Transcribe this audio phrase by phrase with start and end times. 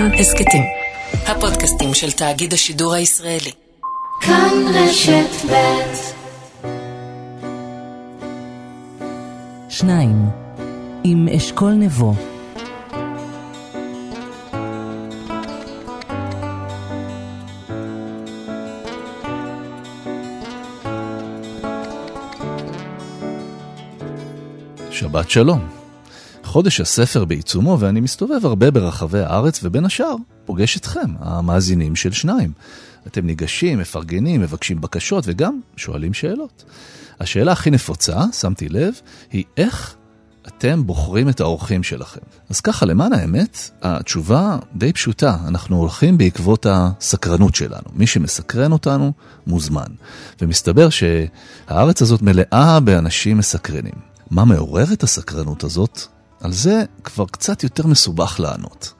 [0.00, 0.62] כאן הסכתים.
[1.26, 3.50] הפודקאסטים של תאגיד השידור הישראלי.
[4.20, 5.94] כאן רשת ב'
[9.68, 10.26] שניים,
[11.04, 12.14] עם אשכול נבו.
[24.90, 25.79] שבת שלום.
[26.50, 30.14] חודש הספר בעיצומו ואני מסתובב הרבה ברחבי הארץ ובין השאר
[30.44, 32.52] פוגש אתכם, המאזינים של שניים.
[33.06, 36.64] אתם ניגשים, מפרגנים, מבקשים בקשות וגם שואלים שאלות.
[37.20, 38.94] השאלה הכי נפוצה, שמתי לב,
[39.32, 39.94] היא איך
[40.46, 42.20] אתם בוחרים את האורחים שלכם.
[42.50, 47.88] אז ככה, למען האמת, התשובה די פשוטה, אנחנו הולכים בעקבות הסקרנות שלנו.
[47.92, 49.12] מי שמסקרן אותנו,
[49.46, 49.90] מוזמן.
[50.40, 53.94] ומסתבר שהארץ הזאת מלאה באנשים מסקרנים.
[54.30, 56.06] מה מעורר את הסקרנות הזאת?
[56.40, 58.92] על זה כבר קצת יותר מסובך לענות.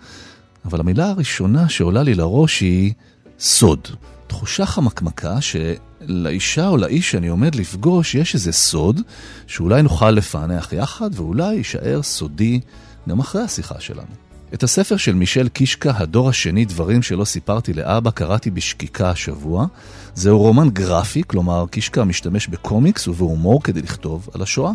[0.64, 2.92] אבל המילה הראשונה שעולה לי לראש היא
[3.40, 3.88] סוד.
[4.26, 9.00] תחושה חמקמקה שלאישה או לאיש שאני עומד לפגוש יש איזה סוד
[9.46, 12.60] שאולי נוכל לפענח יחד ואולי יישאר סודי
[13.08, 14.30] גם אחרי השיחה שלנו.
[14.54, 19.66] את הספר של מישל קישקה, הדור השני, דברים שלא סיפרתי לאבא, קראתי בשקיקה השבוע.
[20.14, 24.72] זהו רומן גרפי, כלומר קישקה משתמש בקומיקס ובהומור כדי לכתוב על השואה.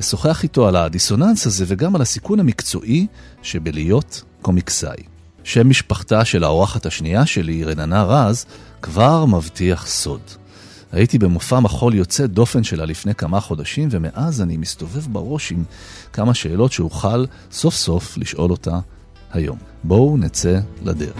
[0.00, 3.06] אשוחח איתו על הדיסוננס הזה וגם על הסיכון המקצועי
[3.42, 5.02] שבלהיות קומיקסאי.
[5.44, 8.46] שם משפחתה של האורחת השנייה שלי, רננה רז,
[8.82, 10.20] כבר מבטיח סוד.
[10.92, 15.64] הייתי במופע מחול יוצא דופן שלה לפני כמה חודשים, ומאז אני מסתובב בראש עם
[16.12, 18.78] כמה שאלות שאוכל סוף סוף לשאול אותה
[19.32, 19.58] היום.
[19.84, 21.16] בואו נצא לדרך.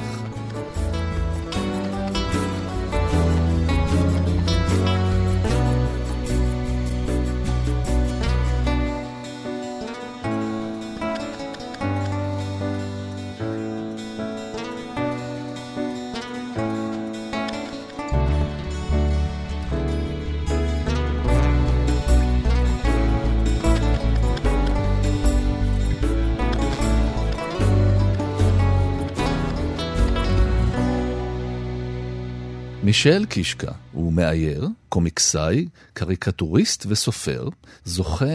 [32.91, 37.49] מישל קישקה הוא מאייר, קומיקסאי, קריקטוריסט וסופר,
[37.85, 38.27] זוכה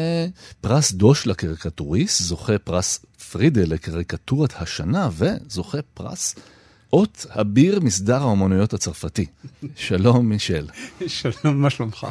[0.61, 6.35] פרס דוש לקריקטוריסט, זוכה פרס פרידל לקריקטורת השנה וזוכה פרס
[6.95, 9.25] אות אביר מסדר האומנויות הצרפתי.
[9.75, 10.67] שלום, מישל.
[11.07, 12.07] שלום, מה שלומך?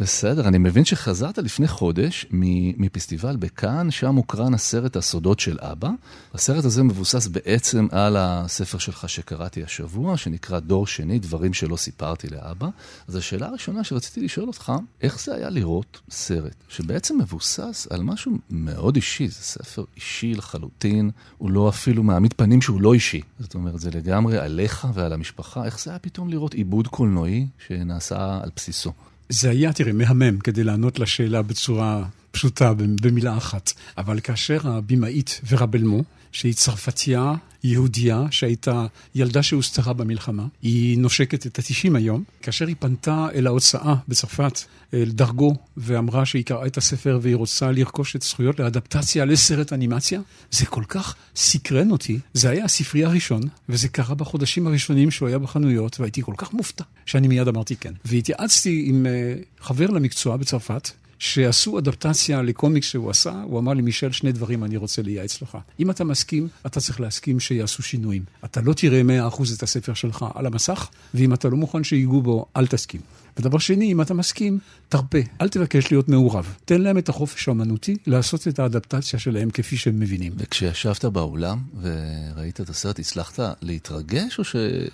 [0.00, 5.90] בסדר, אני מבין שחזרת לפני חודש מפסטיבל בכאן, שם הוקרן הסרט הסודות של אבא.
[6.34, 12.28] הסרט הזה מבוסס בעצם על הספר שלך שקראתי השבוע, שנקרא דור שני, דברים שלא סיפרתי
[12.28, 12.68] לאבא.
[13.08, 14.72] אז השאלה הראשונה שרציתי לשאול אותך,
[15.02, 21.10] איך זה היה לראות סרט שבעצם מבוסס על משהו מאוד אישי, זה ספר אישי לחלוטין,
[21.38, 23.20] הוא לא אפילו מעמיד פנים שהוא לא אישי.
[23.40, 25.64] זאת אומרת, זה לגמרי עליך ועל המשפחה.
[25.64, 28.92] איך זה היה פתאום לראות עיבוד קולנועי שנעשה על בסיסו?
[29.28, 33.72] זה היה, תראה, מהמם כדי לענות לשאלה בצורה פשוטה, במילה אחת.
[33.98, 36.02] אבל כאשר הבמאית ורה בלמו,
[36.34, 37.34] שהיא צרפתייה,
[37.64, 42.24] יהודייה, שהייתה ילדה שהוסתרה במלחמה, היא נושקת את התשעים היום.
[42.42, 44.60] כאשר היא פנתה אל ההוצאה בצרפת,
[44.94, 50.20] אל דרגו, ואמרה שהיא קראה את הספר והיא רוצה לרכוש את זכויות לאדפטציה לסרט אנימציה,
[50.50, 52.18] זה כל כך סקרן אותי.
[52.32, 56.84] זה היה הספרי הראשון, וזה קרה בחודשים הראשונים שהוא היה בחנויות, והייתי כל כך מופתע,
[57.06, 57.92] שאני מיד אמרתי כן.
[58.04, 64.12] והתייעצתי עם אה, חבר למקצוע בצרפת, שעשו אדפטציה לקומיקס שהוא עשה, הוא אמר לי, מישל,
[64.12, 65.58] שני דברים אני רוצה לייעץ לך.
[65.80, 68.22] אם אתה מסכים, אתה צריך להסכים שיעשו שינויים.
[68.44, 72.46] אתה לא תראה 100% את הספר שלך על המסך, ואם אתה לא מוכן שיגעו בו,
[72.56, 73.00] אל תסכים.
[73.36, 74.58] ודבר שני, אם אתה מסכים,
[74.88, 76.54] תרפה, אל תבקש להיות מעורב.
[76.64, 80.32] תן להם את החופש האמנותי לעשות את האדפטציה שלהם כפי שהם מבינים.
[80.36, 84.88] וכשישבת באולם וראית את הסרט, הצלחת להתרגש, או שזה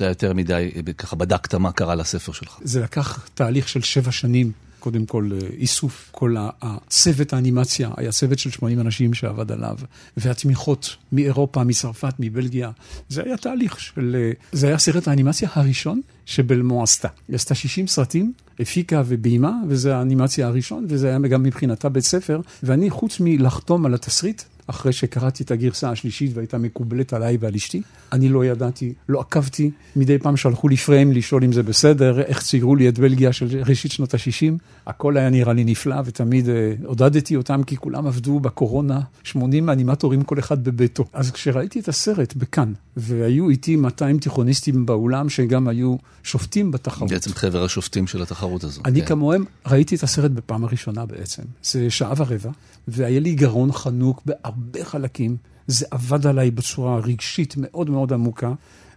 [0.00, 2.58] היה יותר מדי, ככה בדקת מה קרה לספר שלך?
[2.62, 4.52] זה לקח תהליך של שבע שנים
[4.84, 9.76] קודם כל אה, איסוף, כל הצוות האנימציה, היה צוות של 80 אנשים שעבד עליו,
[10.16, 12.70] והתמיכות מאירופה, מצרפת, מבלגיה.
[13.08, 14.16] זה היה תהליך של...
[14.18, 17.08] אה, זה היה סרט האנימציה הראשון שבלמו עשתה.
[17.28, 22.40] היא עשתה 60 סרטים, הפיקה וביימה, וזה האנימציה הראשון, וזה היה גם מבחינתה בית ספר,
[22.62, 27.82] ואני, חוץ מלחתום על התסריט, אחרי שקראתי את הגרסה השלישית והייתה מקובלת עליי ועל אשתי.
[28.12, 32.42] אני לא ידעתי, לא עקבתי, מדי פעם שלחו לי פריים לשאול אם זה בסדר, איך
[32.42, 34.52] ציירו לי את בלגיה של ראשית שנות ה-60.
[34.86, 40.22] הכל היה נראה לי נפלא ותמיד אה, עודדתי אותם כי כולם עבדו בקורונה, 80 אנימטורים
[40.22, 41.04] כל אחד בביתו.
[41.12, 47.10] אז כשראיתי את הסרט בכאן, והיו איתי 200 תיכוניסטים באולם שגם היו שופטים בתחרות.
[47.10, 48.82] בעצם חבר השופטים של התחרות הזו.
[48.84, 49.06] אני כן.
[49.06, 51.42] כמוהם ראיתי את הסרט בפעם הראשונה בעצם.
[51.62, 52.50] זה שעה ורבע,
[52.88, 55.36] והיה לי גרון חנוק בהרבה חלקים.
[55.66, 58.52] זה עבד עליי בצורה רגשית מאוד מאוד עמוקה.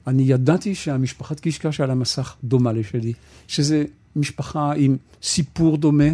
[0.07, 3.13] אני ידעתי שהמשפחת קישקע שעל המסך דומה לשלי,
[3.47, 3.85] שזה
[4.15, 6.09] משפחה עם סיפור דומה,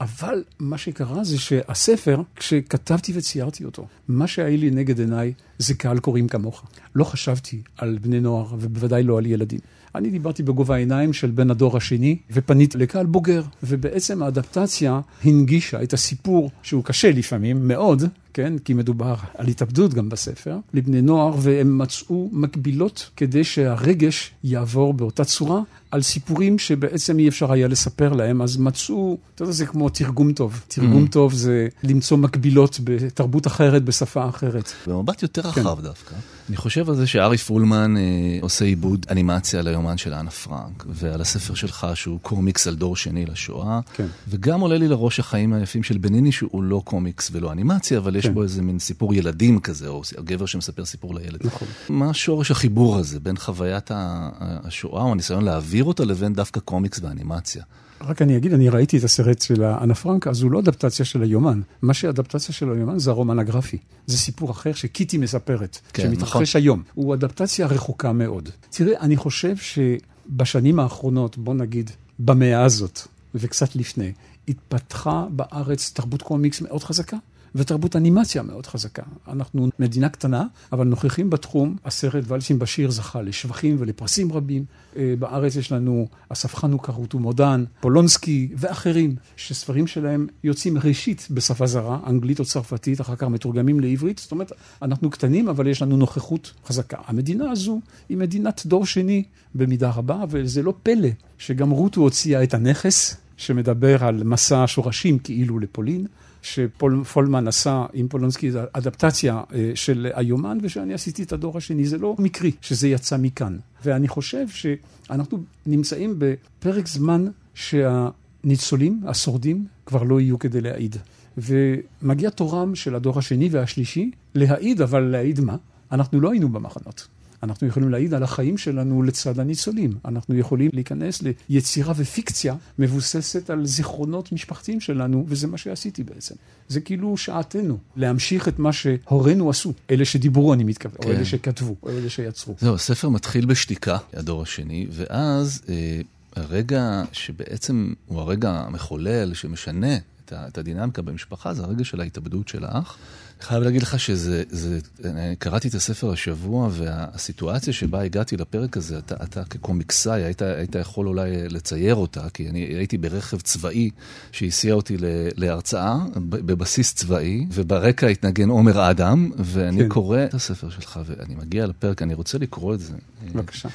[0.00, 5.98] אבל מה שקרה זה שהספר, כשכתבתי וציירתי אותו, מה שהיה לי נגד עיניי זה קהל
[5.98, 6.64] קוראים כמוך.
[6.94, 9.60] לא חשבתי על בני נוער ובוודאי לא על ילדים.
[9.94, 15.92] אני דיברתי בגובה העיניים של בן הדור השני, ופניתי לקהל בוגר, ובעצם האדפטציה הנגישה את
[15.92, 18.02] הסיפור, שהוא קשה לפעמים, מאוד,
[18.36, 24.94] כן, כי מדובר על התאבדות גם בספר, לבני נוער, והם מצאו מקבילות כדי שהרגש יעבור
[24.94, 25.60] באותה צורה
[25.90, 30.32] על סיפורים שבעצם אי אפשר היה לספר להם, אז מצאו, אתה יודע, זה כמו תרגום
[30.32, 30.60] טוב.
[30.68, 31.10] תרגום mm.
[31.10, 34.72] טוב זה למצוא מקבילות בתרבות אחרת, בשפה אחרת.
[34.86, 35.60] במבט יותר כן.
[35.60, 36.14] רחב דווקא.
[36.48, 38.02] אני חושב על זה שארי פולמן אה,
[38.40, 43.26] עושה עיבוד אנימציה ליומן של אנה פרנק, ועל הספר שלך שהוא קומיקס על דור שני
[43.26, 44.06] לשואה, כן.
[44.28, 48.26] וגם עולה לי לראש החיים היפים של בניני שהוא לא קומיקס ולא אנימציה, אבל יש
[48.26, 48.34] כן.
[48.34, 51.46] בו איזה מין סיפור ילדים כזה, או גבר שמספר סיפור לילד.
[51.46, 51.68] נכון.
[51.88, 57.62] מה שורש החיבור הזה בין חוויית השואה או הניסיון להעביר אותה לבין דווקא קומיקס ואנימציה?
[58.00, 61.22] רק אני אגיד, אני ראיתי את הסרט של אנה פרנק, אז הוא לא אדפטציה של
[61.22, 61.60] היומן.
[61.82, 63.78] מה שאדפטציה של היומן זה הרומן הגרפי.
[64.06, 66.62] זה סיפור אחר שקיטי מספרת, כן, שמתרחש נכון.
[66.62, 66.82] היום.
[66.94, 68.48] הוא אדפטציה רחוקה מאוד.
[68.70, 73.00] תראה, אני חושב שבשנים האחרונות, בוא נגיד, במאה הזאת,
[73.34, 74.12] וקצת לפני,
[74.48, 77.16] התפתחה בארץ תרבות קומיקס מאוד חזקה.
[77.56, 79.02] ותרבות אנימציה מאוד חזקה.
[79.28, 81.76] אנחנו מדינה קטנה, אבל נוכחים בתחום.
[81.84, 84.64] הסרט ואלסים בשיר זכה לשבחים ולפרסים רבים.
[84.96, 91.66] אה, בארץ יש לנו אסף חנוכה, רוטו מודן, פולונסקי ואחרים, שספרים שלהם יוצאים ראשית בשפה
[91.66, 94.18] זרה, אנגלית או צרפתית, אחר כך מתורגמים לעברית.
[94.18, 96.96] זאת אומרת, אנחנו קטנים, אבל יש לנו נוכחות חזקה.
[97.06, 99.24] המדינה הזו היא מדינת דור שני
[99.54, 101.08] במידה רבה, וזה לא פלא
[101.38, 103.16] שגם רוטו הוציאה את הנכס.
[103.36, 106.06] שמדבר על מסע השורשים כאילו לפולין.
[106.46, 111.86] שפולמן עשה עם פולונסקי אדפטציה אה, של היומן, ושאני עשיתי את הדור השני.
[111.86, 113.58] זה לא מקרי שזה יצא מכאן.
[113.84, 120.96] ואני חושב שאנחנו נמצאים בפרק זמן שהניצולים, השורדים, כבר לא יהיו כדי להעיד.
[121.38, 125.56] ומגיע תורם של הדור השני והשלישי להעיד, אבל להעיד מה?
[125.92, 127.06] אנחנו לא היינו במחנות.
[127.42, 129.92] אנחנו יכולים להעיד על החיים שלנו לצד הניצולים.
[130.04, 136.34] אנחנו יכולים להיכנס ליצירה ופיקציה מבוססת על זיכרונות משפחתיים שלנו, וזה מה שעשיתי בעצם.
[136.68, 141.08] זה כאילו שעתנו להמשיך את מה שהורינו עשו, אלה שדיברו אני מתכוון, כן.
[141.08, 142.54] או אלה שכתבו, או אלה שיצרו.
[142.60, 146.00] זהו, הספר מתחיל בשתיקה, הדור השני, ואז אה,
[146.36, 149.96] הרגע שבעצם הוא הרגע המחולל שמשנה
[150.32, 152.96] את הדינמיקה במשפחה, זה הרגע של ההתאבדות של האח.
[153.40, 158.98] חייב להגיד לך שזה, זה, אני קראתי את הספר השבוע, והסיטואציה שבה הגעתי לפרק הזה,
[158.98, 163.90] אתה, אתה כקומיקסאי, היית, היית יכול אולי לצייר אותה, כי אני הייתי ברכב צבאי
[164.32, 164.96] שהסיע אותי
[165.36, 165.96] להרצאה
[166.28, 169.88] בבסיס צבאי, וברקע התנגן עומר אדם, ואני כן.
[169.88, 172.94] קורא את הספר שלך, ואני מגיע לפרק, אני רוצה לקרוא את זה.
[173.34, 173.68] בבקשה.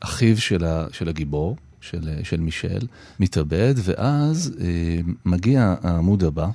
[0.00, 2.86] אחיו של, ה, של הגיבור, של, של מישל,
[3.20, 4.66] מתאבד, ואז אה,
[5.24, 6.48] מגיע העמוד הבא.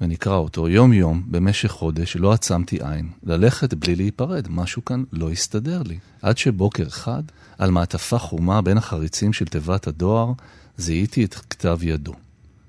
[0.00, 3.08] ונקרא אותו יום-יום במשך חודש, לא עצמתי עין.
[3.22, 5.98] ללכת בלי להיפרד, משהו כאן לא הסתדר לי.
[6.22, 7.22] עד שבוקר אחד,
[7.58, 10.32] על מעטפה חומה בין החריצים של תיבת הדואר,
[10.76, 12.12] זיהיתי את כתב ידו.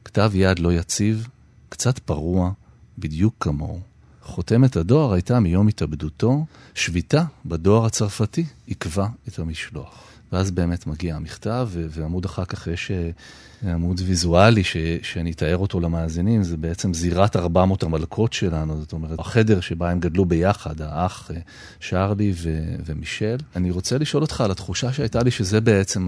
[0.06, 1.28] כתב יד לא יציב,
[1.70, 2.52] קצת פרוע,
[2.98, 3.95] בדיוק כמוהו.
[4.26, 10.06] חותמת הדואר הייתה מיום התאבדותו, שביתה בדואר הצרפתי עיכבה את המשלוח.
[10.32, 15.80] ואז באמת מגיע המכתב, ועמוד אחר כך יש אה, עמוד ויזואלי ש, שאני אתאר אותו
[15.80, 21.32] למאזינים, זה בעצם זירת 400 המלכות שלנו, זאת אומרת, החדר שבה הם גדלו ביחד, האח
[21.32, 21.40] אה,
[21.80, 23.38] שרלי ו, ומישל.
[23.56, 26.08] אני רוצה לשאול אותך על התחושה שהייתה לי שזה בעצם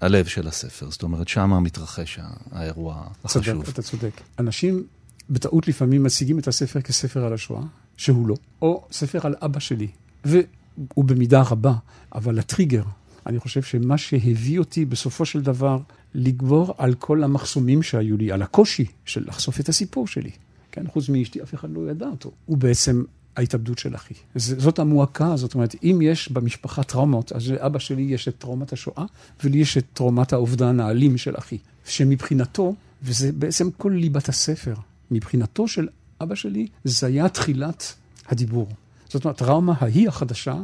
[0.00, 2.18] הלב של הספר, זאת אומרת, שם מתרחש
[2.52, 3.44] האירוע החשוב.
[3.44, 4.20] צודק, אתה צודק.
[4.38, 4.84] אנשים
[5.30, 7.62] בטעות לפעמים מציגים את הספר כספר על השואה,
[7.96, 9.88] שהוא לא, או ספר על אבא שלי.
[10.24, 11.74] והוא במידה רבה,
[12.14, 12.82] אבל הטריגר
[13.26, 15.78] אני חושב שמה שהביא אותי בסופו של דבר
[16.14, 20.30] לגבור על כל המחסומים שהיו לי, על הקושי של לחשוף את הסיפור שלי.
[20.72, 22.30] כן, חוץ מאשתי, אף אחד לא ידע אותו.
[22.46, 23.04] הוא בעצם
[23.36, 24.14] ההתאבדות של אחי.
[24.36, 29.04] זאת המועקה, זאת אומרת, אם יש במשפחה טראומות, אז לאבא שלי יש את טראומת השואה,
[29.44, 31.58] ולי יש את טראומת האובדן האלים של אחי.
[31.84, 34.74] שמבחינתו, וזה בעצם כל ליבת הספר,
[35.10, 35.88] מבחינתו של
[36.20, 37.94] אבא שלי, זה היה תחילת
[38.28, 38.68] הדיבור.
[39.08, 40.54] זאת אומרת, הטראומה ההיא החדשה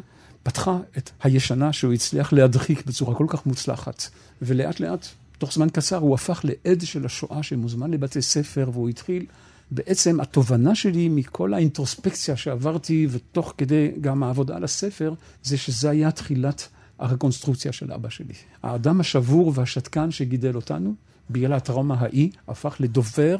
[0.42, 4.08] פתחה את הישנה שהוא הצליח להדחיק בצורה כל כך מוצלחת.
[4.42, 5.06] ולאט לאט,
[5.38, 9.26] תוך זמן קצר, הוא הפך לעד של השואה שמוזמן לבתי ספר, והוא התחיל...
[9.74, 16.10] בעצם התובנה שלי מכל האינטרוספקציה שעברתי, ותוך כדי גם העבודה על הספר, זה שזה היה
[16.10, 16.68] תחילת
[16.98, 18.34] הרקונסטרוקציה של אבא שלי.
[18.62, 20.94] האדם השבור והשתקן שגידל אותנו,
[21.30, 23.36] בגלל הטראומה ההיא, הפך לדובר,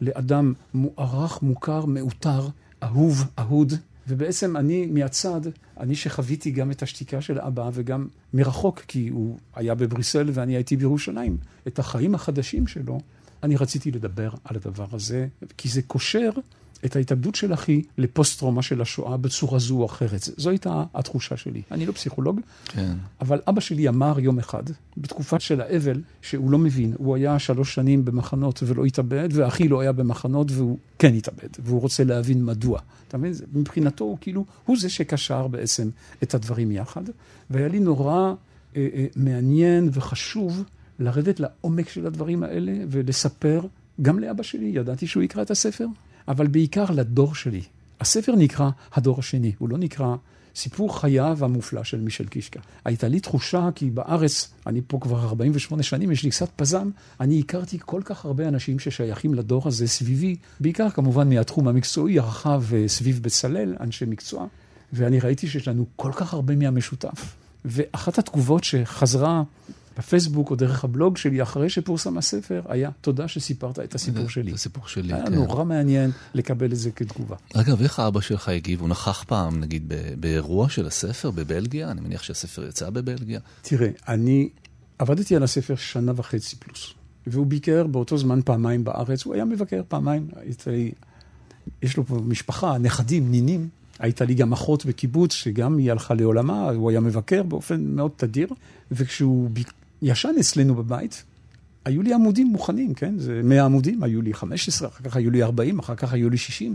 [0.00, 2.48] לאדם מוערך, מוכר, מעוטר,
[2.82, 3.72] אהוב, אהוד,
[4.08, 5.40] ובעצם אני מהצד,
[5.80, 10.76] אני שחוויתי גם את השתיקה של אבא וגם מרחוק, כי הוא היה בבריסל ואני הייתי
[10.76, 11.36] בירושלים,
[11.66, 13.00] את החיים החדשים שלו,
[13.42, 15.26] אני רציתי לדבר על הדבר הזה,
[15.56, 16.30] כי זה קושר
[16.84, 20.20] את ההתאבדות של אחי לפוסט-טראומה של השואה בצורה זו או אחרת.
[20.36, 21.62] זו הייתה התחושה שלי.
[21.70, 22.94] אני לא פסיכולוג, כן.
[23.20, 24.62] אבל אבא שלי אמר יום אחד,
[24.96, 26.92] בתקופה של האבל, שהוא לא מבין.
[26.98, 31.80] הוא היה שלוש שנים במחנות ולא התאבד, ואחי לא היה במחנות והוא כן התאבד, והוא
[31.80, 32.80] רוצה להבין מדוע.
[33.08, 33.32] אתה מבין?
[33.52, 35.88] מבחינתו הוא כאילו, הוא זה שקשר בעצם
[36.22, 37.02] את הדברים יחד.
[37.50, 38.34] והיה לי נורא
[38.76, 40.64] אה, אה, מעניין וחשוב
[40.98, 43.60] לרדת לעומק של הדברים האלה ולספר
[44.02, 45.86] גם לאבא שלי, ידעתי שהוא יקרא את הספר,
[46.28, 47.62] אבל בעיקר לדור שלי.
[48.00, 50.16] הספר נקרא הדור השני, הוא לא נקרא
[50.56, 52.60] סיפור חייו המופלא של מישל קישקה.
[52.84, 56.90] הייתה לי תחושה כי בארץ, אני פה כבר 48 שנים, יש לי קצת פזם,
[57.20, 62.62] אני הכרתי כל כך הרבה אנשים ששייכים לדור הזה סביבי, בעיקר כמובן מהתחום המקצועי הרחב
[62.74, 64.46] אה, סביב בצלאל, אנשי מקצוע,
[64.92, 67.36] ואני ראיתי שיש לנו כל כך הרבה מהמשותף.
[67.64, 69.42] ואחת התגובות שחזרה
[69.98, 74.50] בפייסבוק או דרך הבלוג שלי, אחרי שפורסם הספר, היה תודה שסיפרת את הסיפור שלי.
[74.50, 75.34] את הסיפור שלי, היה כן.
[75.34, 77.36] נורא מעניין לקבל את זה כתגובה.
[77.54, 78.80] אגב, איך אבא שלך הגיב?
[78.80, 81.90] הוא נכח פעם, נגיד, באירוע של הספר בבלגיה?
[81.90, 83.40] אני מניח שהספר יצא בבלגיה.
[83.62, 84.48] תראה, אני
[84.98, 86.94] עבדתי על הספר שנה וחצי פלוס,
[87.26, 90.28] והוא ביקר באותו זמן פעמיים בארץ, הוא היה מבקר פעמיים,
[91.82, 93.68] יש לו פה משפחה, נכדים, נינים.
[93.98, 98.48] הייתה לי גם אחות בקיבוץ, שגם היא הלכה לעולמה, הוא היה מבקר באופן מאוד תדיר,
[98.92, 99.50] וכשהוא.
[100.02, 101.24] ישן אצלנו בבית,
[101.84, 103.18] היו לי עמודים מוכנים, כן?
[103.18, 106.36] זה 100 עמודים, היו לי 15, אחר כך היו לי 40, אחר כך היו לי
[106.36, 106.74] 60.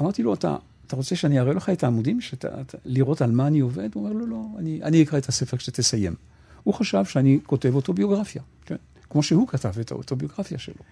[0.00, 3.46] אמרתי לו, אתה, אתה רוצה שאני אראה לך את העמודים, שאתה, אתה, לראות על מה
[3.46, 3.88] אני עובד?
[3.94, 6.14] הוא אומר, לא, לא, אני, אני אקרא את הספר כשתסיים.
[6.62, 8.76] הוא חשב שאני כותב אוטוביוגרפיה, כן?
[9.10, 10.82] כמו שהוא כתב את האוטוביוגרפיה שלו.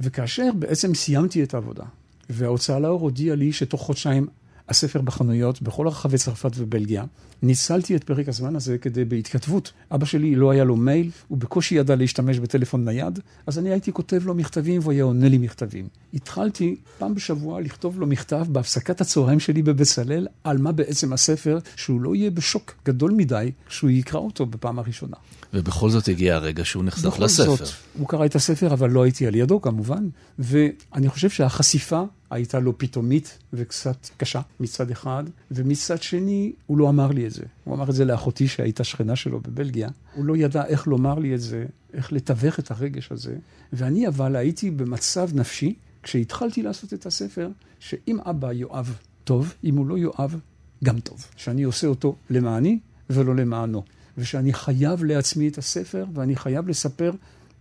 [0.00, 1.84] וכאשר בעצם סיימתי את העבודה,
[2.30, 4.26] וההוצאה לאור הודיעה לי שתוך חודשיים
[4.70, 7.04] הספר בחנויות בכל רחבי צרפת ובלגיה.
[7.42, 9.72] ניצלתי את פרק הזמן הזה כדי בהתכתבות.
[9.94, 13.92] אבא שלי לא היה לו מייל, הוא בקושי ידע להשתמש בטלפון נייד, אז אני הייתי
[13.92, 15.88] כותב לו מכתבים והוא היה עונה לי מכתבים.
[16.14, 22.00] התחלתי פעם בשבוע לכתוב לו מכתב בהפסקת הצהריים שלי בבצלאל, על מה בעצם הספר, שהוא
[22.00, 25.16] לא יהיה בשוק גדול מדי כשהוא יקרא אותו בפעם הראשונה.
[25.54, 27.56] ובכל זאת הגיע הרגע שהוא נחשף לספר.
[27.56, 32.58] זאת, הוא קרא את הספר, אבל לא הייתי על ידו כמובן, ואני חושב שהחשיפה הייתה
[32.58, 37.42] לו פתאומית וקצת קשה מצד אחד, ומצד שני, הוא לא אמר לי את זה.
[37.64, 39.88] הוא אמר את זה לאחותי שהייתה שכנה שלו בבלגיה.
[40.14, 41.64] הוא לא ידע איך לומר לי את זה,
[41.94, 43.36] איך לתווך את הרגש הזה.
[43.72, 47.48] ואני אבל הייתי במצב נפשי, כשהתחלתי לעשות את הספר,
[47.80, 50.40] שאם אבא יואב טוב, אם הוא לא יואב,
[50.84, 51.26] גם טוב.
[51.36, 52.78] שאני עושה אותו למעני
[53.10, 53.82] ולא למענו.
[54.18, 57.12] ושאני חייב לעצמי את הספר, ואני חייב לספר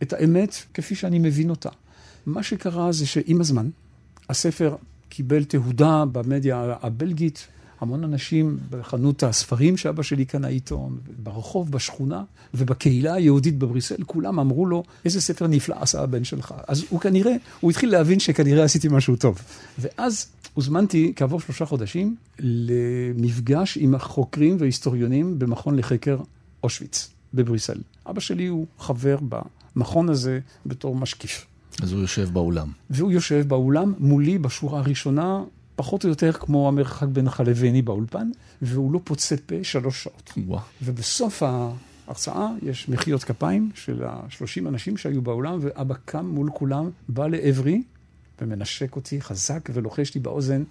[0.04, 1.70] את האמת כפי שאני מבין אותה.
[2.26, 3.70] מה שקרה זה שעם הזמן,
[4.30, 4.76] הספר
[5.10, 7.48] קיבל תהודה במדיה הבלגית,
[7.82, 14.66] המון אנשים בחנות הספרים שאבא שלי קנה עיתון, ברחוב, בשכונה ובקהילה היהודית בבריסל, כולם אמרו
[14.66, 16.54] לו, איזה ספר נפלא עשה הבן שלך.
[16.68, 19.42] אז הוא כנראה, הוא התחיל להבין שכנראה עשיתי משהו טוב.
[19.80, 26.18] ואז הוזמנתי כעבור שלושה חודשים למפגש עם החוקרים וההיסטוריונים במכון לחקר
[26.64, 27.78] אושוויץ בבריסל.
[28.10, 29.18] אבא שלי הוא חבר
[29.76, 31.46] במכון הזה בתור משקיף.
[31.82, 32.72] אז הוא יושב באולם.
[32.90, 35.44] והוא יושב באולם מולי בשורה הראשונה,
[35.76, 38.30] פחות או יותר כמו המרחק בינך לביני באולפן,
[38.62, 40.34] והוא לא פוצה פה שלוש שעות.
[40.48, 40.62] וואו.
[40.82, 47.28] ובסוף ההרצאה יש מחיאות כפיים של השלושים אנשים שהיו באולם, ואבא קם מול כולם, בא
[47.28, 47.84] לעברי
[48.42, 50.64] ומנשק אותי חזק ולוחש לי באוזן,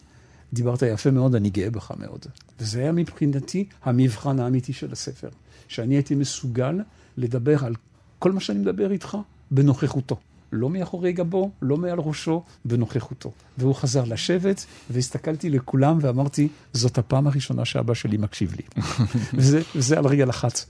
[0.52, 2.26] דיברת יפה מאוד, אני גאה בך מאוד.
[2.60, 5.28] וזה היה מבחינתי המבחן האמיתי של הספר,
[5.68, 6.80] שאני הייתי מסוגל
[7.16, 7.74] לדבר על
[8.18, 9.18] כל מה שאני מדבר איתך
[9.50, 10.16] בנוכחותו.
[10.52, 13.32] לא מאחורי גבו, לא מעל ראשו, בנוכחותו.
[13.58, 18.82] והוא חזר לשבת, והסתכלתי לכולם ואמרתי, זאת הפעם הראשונה שאבא שלי מקשיב לי.
[19.34, 20.64] וזה, וזה על רגל אחת.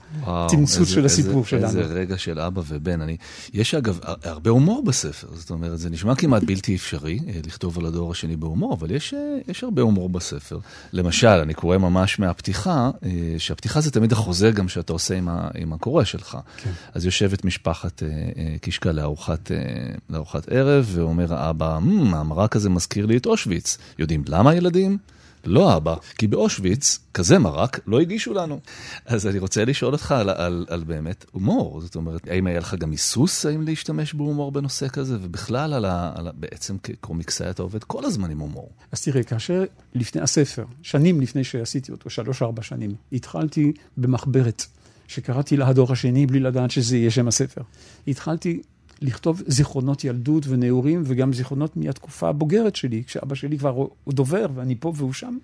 [0.49, 1.65] תמצות של הסיפור איזה, שלנו.
[1.67, 3.01] איזה רגע של אבא ובן.
[3.01, 3.17] אני,
[3.53, 7.85] יש אגב הרבה הומור בספר, זאת אומרת, זה נשמע כמעט בלתי אפשרי אה, לכתוב על
[7.85, 10.59] הדור השני בהומור, אבל יש, אה, יש הרבה הומור בספר.
[10.93, 15.47] למשל, אני קורא ממש מהפתיחה, אה, שהפתיחה זה תמיד החוזה גם שאתה עושה עם, ה,
[15.55, 16.37] עם הקורא שלך.
[16.57, 16.71] כן.
[16.93, 18.03] אז יושבת משפחת
[18.61, 19.51] קישקה לארוחת,
[20.09, 23.77] לארוחת ערב, ואומר האבא, "מ, המרק הזה מזכיר לי את אושוויץ.
[23.99, 24.97] יודעים למה ילדים?
[25.45, 28.59] לא אבא, כי באושוויץ כזה מרק לא הגישו לנו.
[29.05, 32.75] אז אני רוצה לשאול אותך על, על, על באמת הומור, זאת אומרת, האם היה לך
[32.75, 37.61] גם היסוס האם להשתמש בהומור בנושא כזה, ובכלל על ה, על ה, בעצם כקומיקסאי אתה
[37.61, 38.69] עובד כל הזמן עם הומור.
[38.91, 39.63] אז תראה, כאשר
[39.95, 44.65] לפני הספר, שנים לפני שעשיתי אותו, שלוש-ארבע שנים, התחלתי במחברת
[45.07, 47.61] שקראתי לה הדור השני בלי לדעת שזה יהיה שם הספר.
[48.07, 48.61] התחלתי
[49.01, 53.69] לכתוב זיכרונות ילדות ונעורים וגם זיכרונות מהתקופה הבוגרת שלי, כשאבא שלי כבר
[54.03, 55.37] הוא דובר ואני פה והוא שם.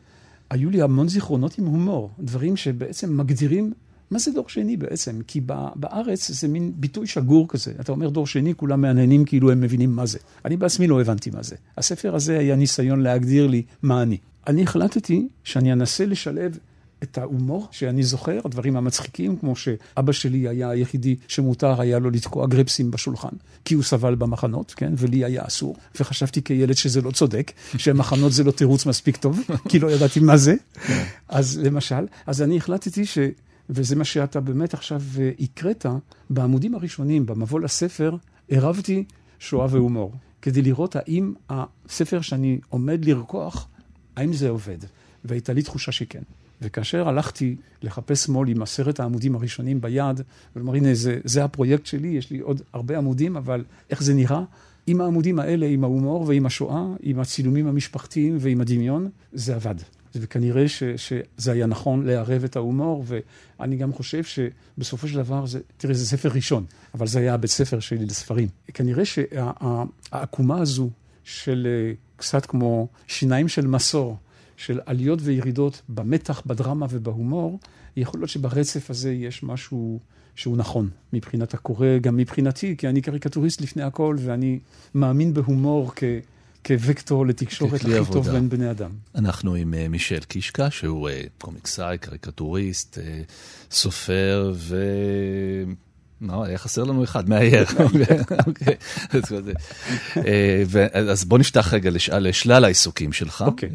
[0.49, 3.73] היו לי המון זיכרונות עם הומור, דברים שבעצם מגדירים
[4.11, 5.19] מה זה דור שני בעצם?
[5.27, 5.41] כי
[5.75, 7.73] בארץ זה מין ביטוי שגור כזה.
[7.79, 10.19] אתה אומר דור שני, כולם מהנהנים כאילו הם מבינים מה זה.
[10.45, 11.55] אני בעצמי לא הבנתי מה זה.
[11.77, 14.17] הספר הזה היה ניסיון להגדיר לי מה אני.
[14.47, 16.57] אני החלטתי שאני אנסה לשלב
[17.05, 22.47] את ההומור שאני זוכר, הדברים המצחיקים, כמו שאבא שלי היה היחידי שמותר היה לו לתקוע
[22.47, 23.35] גרפסים בשולחן,
[23.65, 28.43] כי הוא סבל במחנות, כן, ולי היה אסור, וחשבתי כילד שזה לא צודק, שמחנות זה
[28.43, 30.55] לא תירוץ מספיק טוב, כי לא ידעתי מה זה.
[31.27, 33.17] אז למשל, אז אני החלטתי ש...
[33.69, 35.85] וזה מה שאתה באמת עכשיו אה, הקראת,
[36.29, 38.15] בעמודים הראשונים, במבוא לספר,
[38.47, 39.03] עירבתי
[39.39, 43.67] שואה והומור, כדי לראות האם הספר שאני עומד לרקוח,
[44.15, 44.77] האם זה עובד.
[45.25, 46.21] והייתה לי תחושה שכן.
[46.61, 50.21] וכאשר הלכתי לחפש מו"ל עם עשרת העמודים הראשונים ביד,
[50.55, 54.43] ולומר, הנה, זה, זה הפרויקט שלי, יש לי עוד הרבה עמודים, אבל איך זה נראה?
[54.87, 59.75] עם העמודים האלה, עם ההומור ועם השואה, עם הצילומים המשפחתיים ועם הדמיון, זה עבד.
[60.15, 63.05] וכנראה ש, שזה היה נכון לערב את ההומור,
[63.59, 67.51] ואני גם חושב שבסופו של דבר, זה, תראה, זה ספר ראשון, אבל זה היה הבית
[67.51, 68.47] ספר שלי לספרים.
[68.73, 70.89] כנראה שהעקומה הזו
[71.23, 74.17] של אה, קצת כמו שיניים של מסור,
[74.57, 77.59] של עליות וירידות במתח, בדרמה ובהומור,
[77.97, 79.99] יכול להיות שברצף הזה יש משהו
[80.35, 84.59] שהוא נכון מבחינת הקורא, גם מבחינתי, כי אני קריקטוריסט לפני הכל, ואני
[84.95, 86.03] מאמין בהומור כ...
[86.67, 88.91] כווקטור לתקשורת הכי טוב בין בני אדם.
[89.15, 93.01] אנחנו עם uh, מישל קישקה, שהוא uh, קומיקסאי, קריקטוריסט, uh,
[93.71, 94.77] סופר, ו...
[96.21, 97.65] לא, היה חסר לנו אחד, מאייר.
[98.47, 98.75] אוקיי.
[100.93, 103.43] אז בוא נפתח רגע לשלל העיסוקים שלך.
[103.47, 103.69] אוקיי.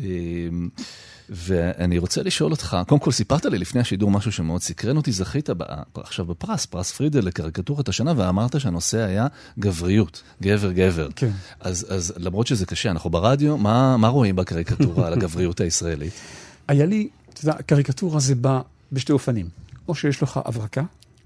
[1.31, 5.49] ואני רוצה לשאול אותך, קודם כל סיפרת לי לפני השידור משהו שמאוד סקרן אותי, זכית
[5.95, 9.27] עכשיו בפרס, פרס פרידל לקריקטורת השנה, ואמרת שהנושא היה
[9.59, 11.09] גבריות, גבר גבר.
[11.17, 11.31] כן.
[11.61, 16.13] אז, אז למרות שזה קשה, אנחנו ברדיו, מה, מה רואים בקריקטורה על הגבריות הישראלית?
[16.69, 18.61] היה לי, אתה יודע, קריקטורה זה בא
[18.93, 19.49] בשתי אופנים.
[19.89, 20.83] או שיש לך הברקה,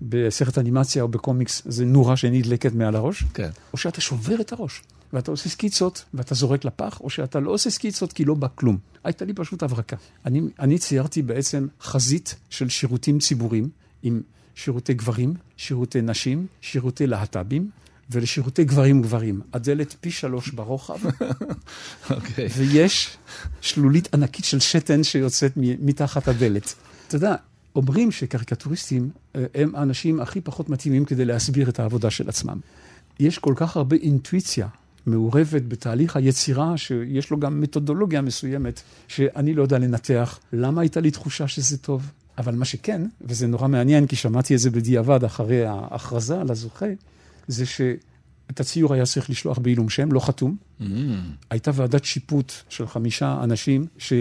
[0.08, 3.50] בסרט אנימציה או בקומיקס זה נורה שנדלקת מעל הראש, כן.
[3.72, 4.82] או שאתה שובר את הראש.
[5.12, 8.78] ואתה עושה סקיצות ואתה זורק לפח, או שאתה לא עושה סקיצות כי לא בא כלום.
[9.04, 9.96] הייתה לי פשוט הברקה.
[10.24, 13.68] אני, אני ציירתי בעצם חזית של שירותים ציבוריים,
[14.02, 14.22] עם
[14.54, 17.70] שירותי גברים, שירותי נשים, שירותי להט"בים,
[18.10, 19.40] ולשירותי גברים גברים.
[19.52, 21.24] הדלת פי שלוש ברוחב, okay.
[22.14, 22.48] אוקיי.
[22.56, 23.16] ויש
[23.60, 26.74] שלולית ענקית של שתן שיוצאת מתחת הדלת.
[27.08, 27.34] אתה יודע,
[27.74, 32.58] אומרים שקריקטוריסטים אה, הם האנשים הכי פחות מתאימים כדי להסביר את העבודה של עצמם.
[33.20, 34.68] יש כל כך הרבה אינטואיציה
[35.06, 41.10] מעורבת בתהליך היצירה, שיש לו גם מתודולוגיה מסוימת, שאני לא יודע לנתח למה הייתה לי
[41.10, 42.10] תחושה שזה טוב.
[42.38, 46.86] אבל מה שכן, וזה נורא מעניין, כי שמעתי את זה בדיעבד אחרי ההכרזה על הזוכה,
[47.48, 50.56] זה שאת הציור היה צריך לשלוח בעילום שם, לא חתום.
[50.80, 50.84] Mm.
[51.50, 54.12] הייתה ועדת שיפוט של חמישה אנשים, ש...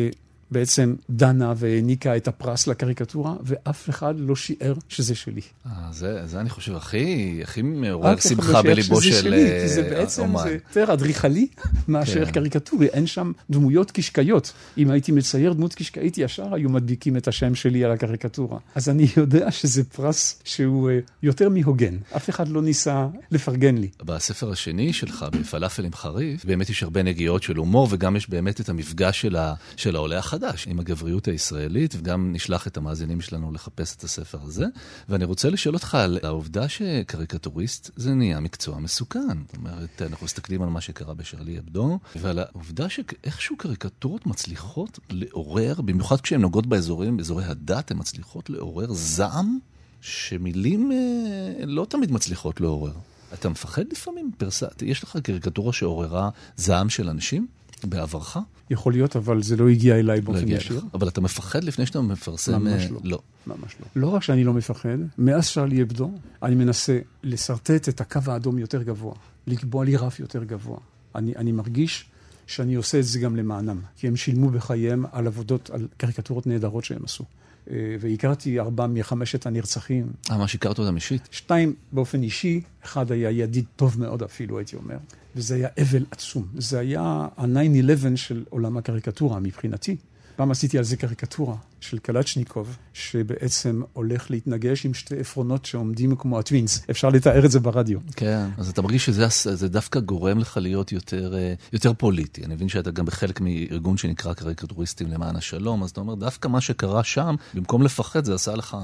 [0.52, 5.42] בעצם דנה והעניקה את הפרס לקריקטורה, ואף אחד לא שיער שזה שלי.
[5.66, 9.22] אה, זה, זה אני חושב הכי, הכי מעורר שמחה בליבו של אומן.
[9.22, 10.38] שלי, כי זה אה, בעצם.
[10.44, 11.48] זה יותר אדריכלי
[11.88, 12.32] מאשר כן.
[12.32, 14.54] קריקטורי, אין שם דמויות קישקיות.
[14.78, 18.60] אם הייתי מצייר דמות קישקאית ישר, היו מדביקים את השם שלי על הקריקטורה.
[18.76, 21.98] אז אני יודע שזה פרס שהוא אה, יותר מהוגן.
[22.16, 23.88] אף אחד לא ניסה לפרגן לי.
[24.04, 28.62] בספר השני שלך, בפלאפל עם חריף, באמת יש הרבה נגיעות של הומור, וגם יש באמת
[28.62, 30.43] את המפגש של, ה, של העולה החדש.
[30.44, 34.66] חדש עם הגבריות הישראלית, וגם נשלח את המאזינים שלנו לחפש את הספר הזה.
[35.10, 39.20] ואני רוצה לשאול אותך על העובדה שקריקטוריסט זה נהיה מקצוע מסוכן.
[39.48, 45.82] זאת אומרת, אנחנו מסתכלים על מה שקרה בשרלי אבדו, ועל העובדה שאיכשהו קריקטורות מצליחות לעורר,
[45.82, 49.58] במיוחד כשהן נוגעות באזורים, באזורי הדת, הן מצליחות לעורר זעם
[50.02, 52.94] שמילים אה, לא תמיד מצליחות לעורר.
[53.34, 54.32] אתה מפחד לפעמים?
[54.38, 57.48] פרסה, יש לך קריקטורה שעוררה זעם של אנשים?
[57.86, 58.38] בעברך?
[58.70, 60.82] יכול להיות, אבל זה לא הגיע אליי לא באופן ישיר.
[60.94, 62.64] אבל אתה מפחד לפני שאתה מפרסם?
[62.64, 63.00] ממש לא.
[63.04, 63.20] לא.
[63.48, 64.02] ממש לא.
[64.02, 66.12] לא רק שאני לא מפחד, מאז שרלי אבדו,
[66.44, 69.14] אני מנסה לשרטט את הקו האדום יותר גבוה,
[69.48, 70.78] לקבוע לי רף יותר גבוה.
[71.16, 72.06] אני, אני מרגיש
[72.48, 76.84] שאני עושה את זה גם למענם, כי הם שילמו בחייהם על עבודות, על קריקטורות נהדרות
[76.84, 77.24] שהם עשו.
[77.72, 80.08] אה, והכרתי ארבע מחמשת הנרצחים.
[80.32, 81.28] אה, מה שהכרת אותם אישית?
[81.32, 84.98] שתיים באופן אישי, אחד היה ידיד טוב מאוד אפילו, הייתי אומר.
[85.36, 86.48] וזה היה אבל עצום.
[86.58, 89.98] זה היה ה-9-11 של עולם הקריקטורה מבחינתי.
[90.36, 96.40] פעם עשיתי על זה קריקטורה של קלצ'ניקוב, שבעצם הולך להתנגש עם שתי עפרונות שעומדים כמו
[96.40, 96.82] הטווינס.
[96.90, 98.00] אפשר לתאר את זה ברדיו.
[98.16, 102.46] כן, אז אתה מרגיש שזה דווקא גורם לך להיות יותר, אה, יותר פוליטי.
[102.46, 106.62] אני מבין שאתה גם בחלק מארגון שנקרא קריקטוריסטים למען השלום, אז אתה אומר, דווקא מה
[106.62, 108.78] שקרה שם, במקום לפחד, זה עשה לך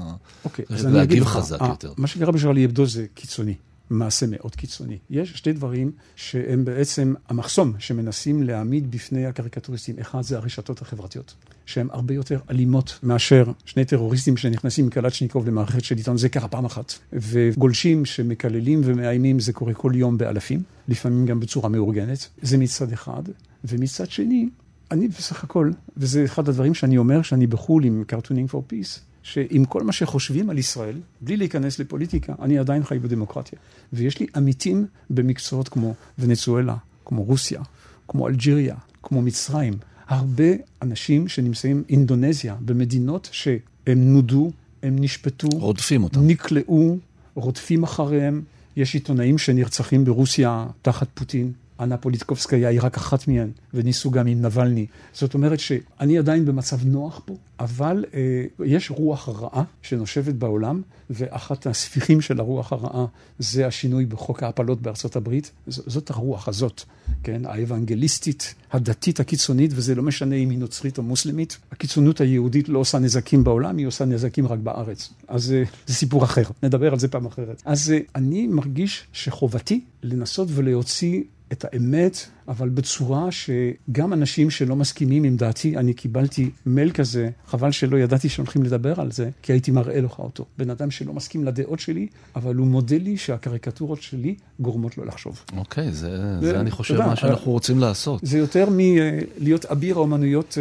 [0.44, 1.92] אוקיי, להגיב חזק 아, יותר.
[1.96, 3.54] מה שקרה בשרלי אבדו זה קיצוני.
[3.90, 4.98] מעשה מאוד קיצוני.
[5.10, 9.96] יש שתי דברים שהם בעצם המחסום שמנסים להעמיד בפני הקריקטוריסטים.
[10.00, 11.34] אחד זה הרשתות החברתיות,
[11.66, 16.48] שהן הרבה יותר אלימות מאשר שני טרוריסטים שנכנסים עם קלצ'ניקוב למערכת של עיתון, זה קרה
[16.48, 16.92] פעם אחת.
[17.12, 22.28] וגולשים שמקללים ומאיימים, זה קורה כל יום באלפים, לפעמים גם בצורה מאורגנת.
[22.42, 23.22] זה מצד אחד.
[23.64, 24.48] ומצד שני,
[24.90, 29.64] אני בסך הכל, וזה אחד הדברים שאני אומר, שאני בחו"ל עם cartooning for peace, שעם
[29.64, 33.58] כל מה שחושבים על ישראל, בלי להיכנס לפוליטיקה, אני עדיין חי בדמוקרטיה.
[33.92, 37.60] ויש לי עמיתים במקצועות כמו ונצואלה, כמו רוסיה,
[38.08, 39.74] כמו אלג'יריה, כמו מצרים.
[40.08, 40.44] הרבה
[40.82, 44.50] אנשים שנמצאים אינדונזיה, במדינות שהם נודו,
[44.82, 46.26] הם נשפטו, רודפים אותם.
[46.26, 46.98] נקלעו,
[47.34, 48.42] רודפים אחריהם.
[48.76, 51.52] יש עיתונאים שנרצחים ברוסיה תחת פוטין.
[51.80, 54.86] אנה פוליטקובסקיה היא רק אחת מהן, וניסו גם עם נבלני.
[55.12, 61.66] זאת אומרת שאני עדיין במצב נוח פה, אבל אה, יש רוח רעה שנושבת בעולם, ואחת
[61.66, 63.06] הספיחים של הרוח הרעה
[63.38, 65.50] זה השינוי בחוק ההפלות בארצות הברית.
[65.66, 66.82] ז, זאת הרוח הזאת,
[67.22, 71.58] כן, האוונגליסטית, הדתית הקיצונית, וזה לא משנה אם היא נוצרית או מוסלמית.
[71.72, 75.10] הקיצונות היהודית לא עושה נזקים בעולם, היא עושה נזקים רק בארץ.
[75.28, 77.62] אז אה, זה סיפור אחר, נדבר על זה פעם אחרת.
[77.64, 85.24] אז אה, אני מרגיש שחובתי לנסות ולהוציא את האמת, אבל בצורה שגם אנשים שלא מסכימים
[85.24, 89.70] עם דעתי, אני קיבלתי מייל כזה, חבל שלא ידעתי שהולכים לדבר על זה, כי הייתי
[89.70, 90.44] מראה לך אותו.
[90.58, 95.44] בן אדם שלא מסכים לדעות שלי, אבל הוא מודה לי שהקריקטורות שלי גורמות לו לחשוב.
[95.56, 98.20] אוקיי, זה, זה אני חושב מה שאנחנו רוצים לעשות.
[98.24, 100.58] זה יותר מלהיות אביר האומנויות.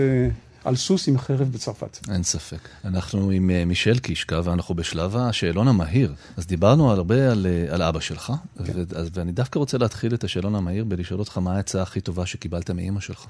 [0.69, 1.99] על סוס עם חרב בצרפת.
[2.11, 2.69] אין ספק.
[2.85, 6.13] אנחנו עם uh, מישל קישקה, ואנחנו בשלב השאלון המהיר.
[6.37, 8.33] אז דיברנו הרבה על, uh, על אבא שלך,
[8.65, 8.73] כן.
[8.75, 12.25] ו- אז, ואני דווקא רוצה להתחיל את השאלון המהיר בלשאול אותך מה העצה הכי טובה
[12.25, 13.25] שקיבלת מאימא שלך.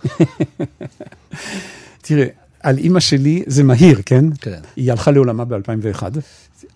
[2.01, 2.27] תראה,
[2.63, 4.25] על אימא שלי זה מהיר, כן?
[4.41, 4.59] כן.
[4.75, 6.03] היא הלכה לעולמה ב-2001.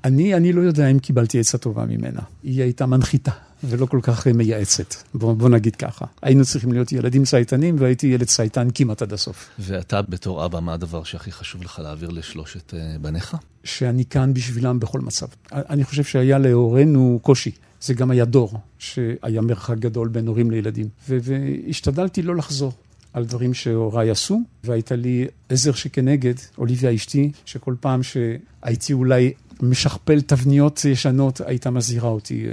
[0.03, 2.21] אני, אני לא יודע אם קיבלתי עצה טובה ממנה.
[2.43, 3.31] היא הייתה מנחיתה.
[3.63, 6.05] ולא כל כך מייעצת, בוא, בוא נגיד ככה.
[6.21, 9.49] היינו צריכים להיות ילדים צייתנים, והייתי ילד צייתן כמעט עד הסוף.
[9.59, 13.37] ואתה בתור אבא, מה הדבר שהכי חשוב לך להעביר לשלושת uh, בניך?
[13.63, 15.27] שאני כאן בשבילם בכל מצב.
[15.51, 17.51] אני חושב שהיה להורינו קושי.
[17.81, 20.87] זה גם היה דור, שהיה מרחק גדול בין הורים לילדים.
[21.09, 22.73] והשתדלתי לא לחזור.
[23.13, 30.21] על דברים שהוריי עשו, והייתה לי עזר שכנגד, אוליביה אשתי, שכל פעם שהייתי אולי משכפל
[30.21, 32.45] תבניות ישנות, הייתה מזהירה אותי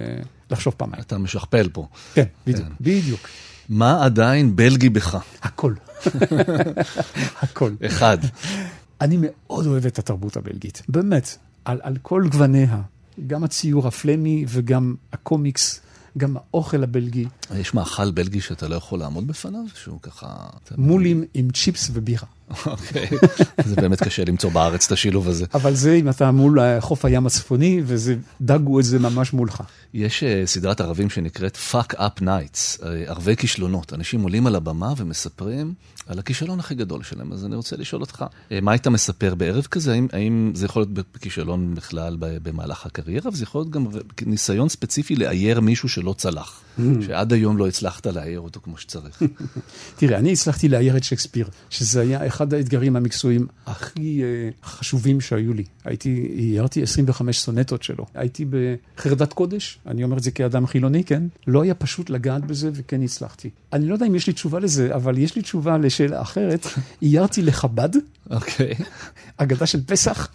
[0.51, 1.03] לחשוב פעמיים.
[1.03, 1.89] אתה משכפל פה.
[2.15, 2.75] כן, בדיוק, כן.
[2.81, 3.29] בדיוק.
[3.69, 5.19] מה עדיין בלגי בך?
[5.43, 5.75] הכל.
[7.43, 7.73] הכל.
[7.87, 8.19] אחד.
[9.01, 12.83] אני מאוד אוהב את התרבות הבלגית, באמת, על, על כל גווניה.
[13.27, 15.81] גם הציור הפלמי וגם הקומיקס.
[16.19, 17.27] גם האוכל הבלגי.
[17.57, 19.61] יש מאכל בלגי שאתה לא יכול לעמוד בפניו?
[19.75, 20.27] שהוא ככה...
[20.77, 22.27] מולים עם צ'יפס ובירה.
[22.67, 23.09] אוקיי,
[23.65, 25.45] זה באמת קשה למצוא בארץ את השילוב הזה.
[25.55, 29.63] אבל זה אם אתה מול חוף הים הצפוני, וזה, דגו את זה ממש מולך.
[29.95, 33.93] יש uh, סדרת ערבים שנקראת Fuck Up Nights, uh, ערבי כישלונות.
[33.93, 35.75] אנשים עולים על הבמה ומספרים
[36.11, 37.33] על הכישלון הכי גדול שלהם.
[37.33, 38.25] אז אני רוצה לשאול אותך,
[38.63, 39.93] מה היית מספר בערב כזה?
[39.93, 43.87] האם, האם זה יכול להיות כישלון בכלל במהלך הקריירה, וזה יכול להיות גם
[44.27, 46.83] ניסיון ספציפי לאייר מישהו שלא צלח, mm.
[47.07, 49.23] שעד היום לא הצלחת לאייר אותו כמו שצריך.
[49.99, 55.55] תראה, אני הצלחתי לאייר את שייקספיר, שזה היה אחד האתגרים המקצועיים הכי uh, חשובים שהיו
[55.55, 55.65] לי.
[55.85, 58.07] הייתי, איירתי 25 סונטות שלו.
[58.15, 61.23] הייתי בחרדת קודש, אני אומר את זה כאדם חילוני, כן?
[61.47, 63.51] לא היה פשוט לגעת בזה, וכן הצלחתי.
[63.73, 66.67] אני לא יודע אם יש לי תשובה לזה, אבל יש לי תשובה לשאלה אחרת.
[67.03, 67.91] איירתי לחב"ד.
[68.31, 68.75] אוקיי.
[69.37, 70.29] אגדה של פסח.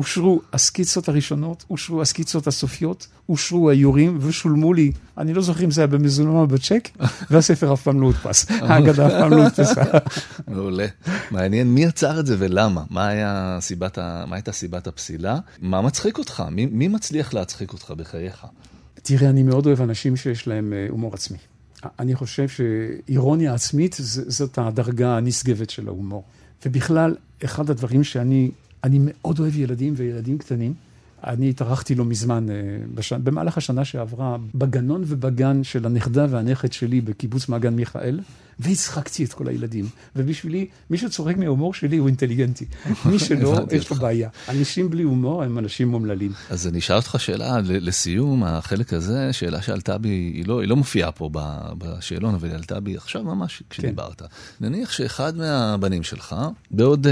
[0.00, 5.80] אושרו הסקיצות הראשונות, אושרו הסקיצות הסופיות, אושרו האיורים ושולמו לי, אני לא זוכר אם זה
[5.80, 6.88] היה במזומן או בצ'ק,
[7.30, 8.46] והספר אף פעם לא הודפס.
[8.50, 9.82] האגדה אף פעם לא הודפסה.
[10.48, 10.86] מעולה.
[11.30, 12.84] מעניין מי יצר את זה ולמה?
[12.90, 14.24] מה, היה סיבת ה...
[14.28, 15.38] מה הייתה סיבת הפסילה?
[15.60, 16.42] מה מצחיק אותך?
[16.50, 18.46] מי, מי מצליח להצחיק אותך בחייך?
[19.02, 21.38] תראה, אני מאוד אוהב אנשים שיש להם אה, הומור עצמי.
[21.98, 26.24] אני חושב שאירוניה עצמית זאת הדרגה הנשגבת של ההומור.
[26.66, 28.50] ובכלל, אחד הדברים שאני
[28.84, 30.74] אני מאוד אוהב ילדים וילדים קטנים.
[31.24, 32.54] אני התארחתי לא מזמן, אה,
[32.94, 33.12] בש...
[33.12, 38.20] במהלך השנה שעברה, בגנון ובגן של הנכדה והנכד שלי בקיבוץ מעגן מיכאל,
[38.60, 39.88] והצחקתי את כל הילדים.
[40.16, 42.64] ובשבילי, מי שצוחק מההומור שלי הוא אינטליגנטי.
[43.04, 44.28] מי שלא, יש לו בעיה.
[44.48, 46.32] אנשים בלי הומור הם אנשים אומללים.
[46.50, 50.76] אז אני אשאל אותך שאלה לסיום, החלק הזה, שאלה שעלתה בי, היא לא, היא לא
[50.76, 51.30] מופיעה פה
[51.78, 54.22] בשאלון, אבל היא עלתה בי עכשיו ממש כשדיברת.
[54.22, 54.26] כן.
[54.60, 56.36] נניח שאחד מהבנים שלך,
[56.70, 57.06] בעוד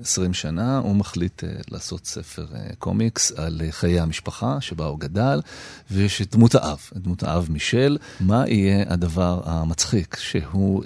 [0.00, 2.46] 20 אה, שנה, הוא מחליט אה, לעשות ספר
[2.78, 5.40] קומיקס על חיי המשפחה שבה הוא גדל,
[5.90, 7.98] ויש את דמות האב, את דמות האב מישל.
[8.20, 10.82] מה יהיה הדבר המצחיק שהוא...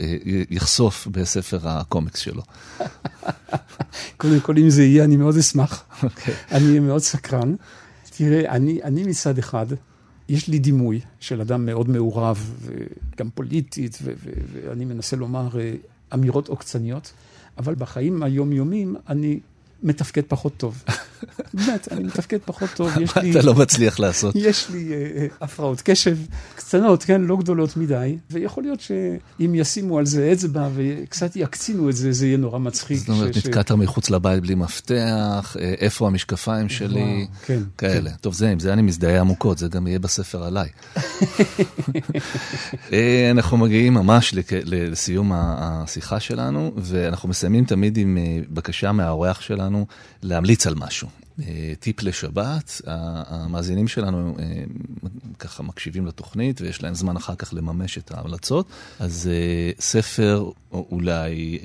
[0.51, 2.43] יחשוף בספר הקומיקס שלו.
[4.17, 5.85] קודם כל, אם זה יהיה, אני מאוד אשמח.
[5.91, 6.05] Okay.
[6.05, 6.35] אוקיי.
[6.53, 7.55] אני אהיה מאוד סקרן.
[8.17, 9.67] תראה, אני, אני מצד אחד
[10.29, 12.61] יש לי דימוי של אדם מאוד מעורב,
[13.17, 15.75] גם פוליטית, ו- ו- ואני מנסה לומר אה,
[16.15, 17.13] אמירות עוקצניות,
[17.59, 19.41] אבל בחיים היומיומיים אני
[19.83, 20.83] מתפקד פחות טוב.
[21.55, 22.91] באמת, אני מתפקד פחות טוב.
[22.99, 24.35] מה אתה לא מצליח לעשות?
[24.37, 26.19] יש לי uh, הפרעות קשב
[26.55, 31.97] קטנות, כן, לא גדולות מדי, ויכול להיות שאם ישימו על זה אצבע וקצת יקצינו את
[31.97, 32.99] זה, זה יהיה נורא מצחיק.
[32.99, 33.37] זאת אומרת.
[33.37, 38.11] נתקעת מחוץ לבית בלי מפתח, אה, איפה המשקפיים שלי, כן, כאלה.
[38.11, 38.17] כן.
[38.21, 40.69] טוב, זה, עם זה אני מזדהה עמוקות, זה גם יהיה בספר עליי.
[43.31, 44.35] אנחנו מגיעים ממש
[44.65, 48.19] לסיום השיחה שלנו, ואנחנו מסיימים תמיד עם
[48.51, 49.66] בקשה מהאורח שלנו
[50.23, 51.09] להמליץ על משהו.
[51.81, 54.37] טיפ לשבת, המאזינים שלנו
[55.39, 58.67] ככה מקשיבים לתוכנית ויש להם זמן אחר כך לממש את ההמלצות,
[58.99, 59.31] אז
[59.81, 61.59] ספר או אולי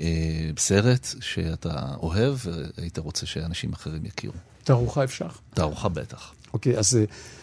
[0.58, 4.34] סרט שאתה אוהב והיית רוצה שאנשים אחרים יכירו.
[4.64, 5.28] תערוכה אפשר?
[5.54, 6.32] תערוכה בטח.
[6.52, 6.98] אוקיי, אז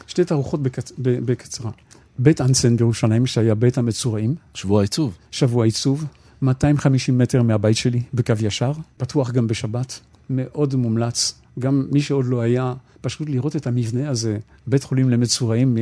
[0.08, 0.91] שתי תערוכות בקצ...
[0.98, 1.72] בקצרה.
[2.19, 4.36] בית אנסן בירושלים, שהיה בית המצורעים.
[4.54, 5.17] שבוע עיצוב.
[5.32, 6.06] שבוע עיצוב.
[6.41, 11.34] 250 מטר מהבית שלי, בקו ישר, פתוח גם בשבת, מאוד מומלץ.
[11.60, 14.38] גם מי שעוד לא היה, פשוט לראות את המבנה הזה,
[14.68, 15.78] בית חולים למצורעים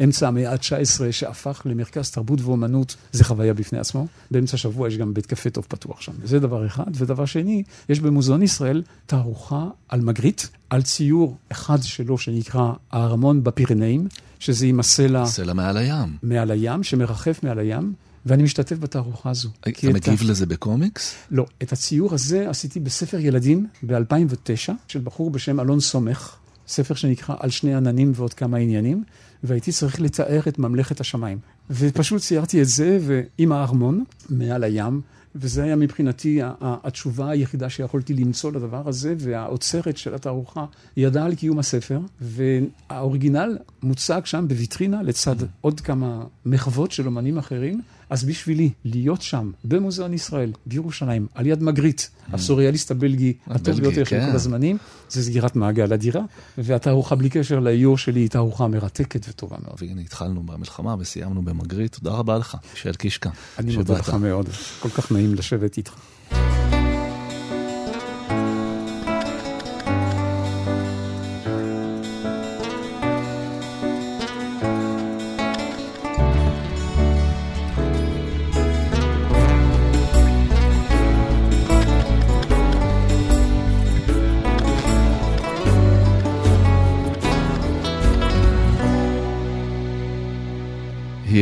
[0.00, 4.06] מאמצע המאה ה-19, שהפך למרכז תרבות ואומנות, זה חוויה בפני עצמו.
[4.30, 6.12] באמצע השבוע יש גם בית קפה טוב פתוח שם.
[6.24, 6.84] זה דבר אחד.
[6.94, 14.08] ודבר שני, יש במוזיאון ישראל תערוכה על מגריט, על ציור אחד שלו שנקרא הארמון בפירנאים,
[14.38, 15.26] שזה עם הסלע...
[15.26, 16.16] סלע מעל הים.
[16.22, 17.92] מעל הים, שמרחף מעל הים.
[18.26, 19.48] ואני משתתף בתערוכה הזו.
[19.60, 20.30] אתה מגיב ה...
[20.30, 21.14] לזה בקומיקס?
[21.30, 21.46] לא.
[21.62, 26.36] את הציור הזה עשיתי בספר ילדים ב-2009, של בחור בשם אלון סומך,
[26.68, 29.04] ספר שנקרא על שני עננים ועוד כמה עניינים,
[29.42, 31.38] והייתי צריך לתאר את ממלכת השמיים.
[31.70, 35.00] ופשוט ציירתי את זה, ועם הארמון, מעל הים,
[35.34, 40.64] וזה היה מבחינתי התשובה היחידה שיכולתי למצוא לדבר הזה, והאוצרת של התערוכה
[40.96, 47.80] ידעה על קיום הספר, והאוריגינל מוצג שם בוויטרינה לצד עוד כמה מחוות של אומנים אחרים.
[48.10, 54.20] אז בשבילי להיות שם, במוזיאון ישראל, בירושלים, על יד מגריט, הסוריאליסט הבלגי הטוב ביותר של
[54.20, 56.22] כל הזמנים, זה סגירת מעגל אדירה,
[56.58, 59.76] והתערוכה בלי קשר לאיור שלי היא תערוכה מרתקת וטובה מאוד.
[59.82, 63.30] והנה התחלנו במלחמה וסיימנו במגריט, תודה רבה לך, שאל קישקה.
[63.58, 64.48] אני מודה לך מאוד,
[64.80, 65.94] כל כך נעים לשבת איתך.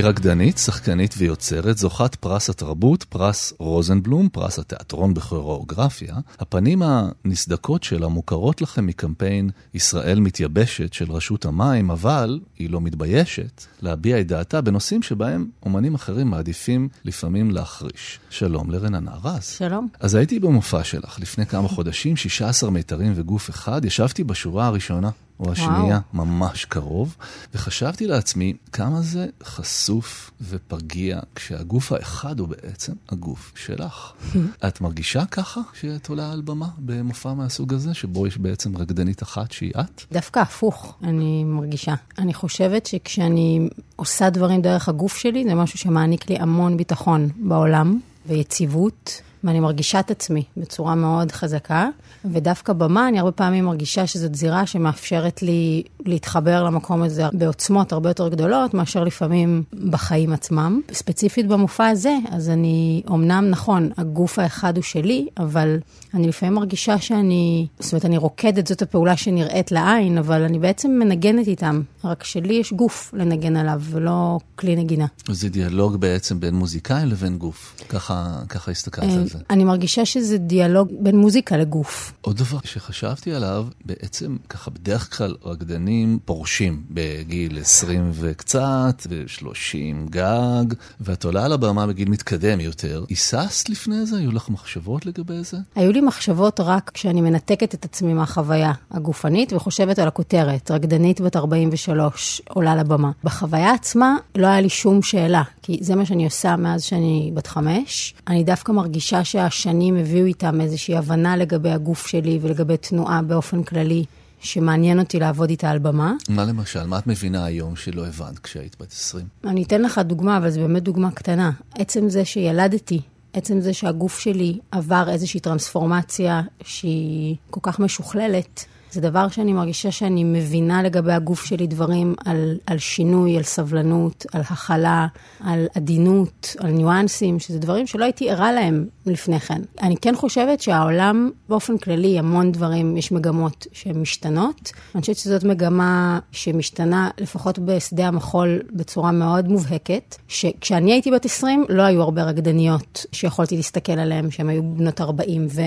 [0.05, 6.14] רקדנית, שחקנית ויוצרת, זוכת פרס התרבות, פרס רוזנבלום, פרס התיאטרון בכוריאוגרפיה.
[6.38, 13.64] הפנים הנסדקות שלה מוכרות לכם מקמפיין ישראל מתייבשת של רשות המים, אבל היא לא מתביישת
[13.83, 18.19] להביע את דעתה בנושאים שבהם אומנים אחרים מעדיפים לפעמים להחריש.
[18.31, 19.45] שלום לרננה רז.
[19.45, 19.88] שלום.
[20.01, 25.11] אז הייתי במופע שלך לפני כמה חודשים, 16 מיתרים וגוף אחד, ישבתי בשורה הראשונה.
[25.40, 26.27] או השנייה, וואו.
[26.27, 27.16] ממש קרוב,
[27.55, 34.12] וחשבתי לעצמי כמה זה חשוף ופגיע כשהגוף האחד הוא בעצם הגוף שלך.
[34.68, 39.53] את מרגישה ככה שאת עולה על במה במופע מהסוג הזה, שבו יש בעצם רקדנית אחת
[39.53, 40.03] שהיא את?
[40.12, 41.94] דווקא הפוך, אני מרגישה.
[42.18, 47.99] אני חושבת שכשאני עושה דברים דרך הגוף שלי, זה משהו שמעניק לי המון ביטחון בעולם
[48.27, 49.23] ויציבות.
[49.45, 51.89] ואני מרגישה את עצמי בצורה מאוד חזקה,
[52.25, 58.11] ודווקא במה אני הרבה פעמים מרגישה שזאת זירה שמאפשרת לי להתחבר למקום הזה בעוצמות הרבה
[58.11, 60.81] יותר גדולות, מאשר לפעמים בחיים עצמם.
[60.93, 65.79] ספציפית במופע הזה, אז אני, אמנם נכון, הגוף האחד הוא שלי, אבל
[66.15, 70.91] אני לפעמים מרגישה שאני, זאת אומרת, אני רוקדת, זאת הפעולה שנראית לעין, אבל אני בעצם
[70.91, 75.07] מנגנת איתם, רק שלי יש גוף לנגן עליו, ולא כלי נגינה.
[75.29, 79.34] זה דיאלוג בעצם בין מוזיקאים לבין גוף, ככה, ככה הסתכלת על זה.
[79.51, 82.12] אני מרגישה שזה דיאלוג בין מוזיקה לגוף.
[82.20, 90.64] עוד דבר שחשבתי עליו, בעצם ככה בדרך כלל רקדנים פורשים בגיל 20 וקצת, ו-30 גג,
[91.01, 93.05] ואת עולה על הבמה בגיל מתקדם יותר.
[93.09, 94.18] היססת לפני זה?
[94.18, 95.57] היו לך מחשבות לגבי זה?
[95.75, 101.37] היו לי מחשבות רק כשאני מנתקת את עצמי מהחוויה הגופנית וחושבת על הכותרת, רקדנית בת
[101.37, 103.11] 43 עולה לבמה.
[103.25, 107.47] בחוויה עצמה לא היה לי שום שאלה, כי זה מה שאני עושה מאז שאני בת
[107.47, 108.14] חמש.
[108.29, 114.05] אני דווקא מרגישה שהשנים הביאו איתם איזושהי הבנה לגבי הגוף שלי ולגבי תנועה באופן כללי.
[114.41, 116.13] שמעניין אותי לעבוד איתה על במה.
[116.29, 116.87] מה למשל?
[116.87, 119.27] מה את מבינה היום שלא הבנת כשהיית בת 20?
[119.45, 121.51] אני אתן לך דוגמה, אבל זו באמת דוגמה קטנה.
[121.75, 123.01] עצם זה שילדתי,
[123.33, 129.91] עצם זה שהגוף שלי עבר איזושהי טרנספורמציה שהיא כל כך משוכללת, זה דבר שאני מרגישה
[129.91, 135.07] שאני מבינה לגבי הגוף שלי דברים על, על שינוי, על סבלנות, על הכלה,
[135.41, 139.63] על עדינות, על ניואנסים, שזה דברים שלא הייתי ערה להם לפני כן.
[139.83, 144.73] אני כן חושבת שהעולם, באופן כללי, המון דברים, יש מגמות שהן משתנות.
[144.95, 151.65] אני חושבת שזאת מגמה שמשתנה, לפחות בשדה המחול, בצורה מאוד מובהקת, שכשאני הייתי בת 20,
[151.69, 155.63] לא היו הרבה רקדניות שיכולתי להסתכל עליהן, שהן היו בנות 40, ו...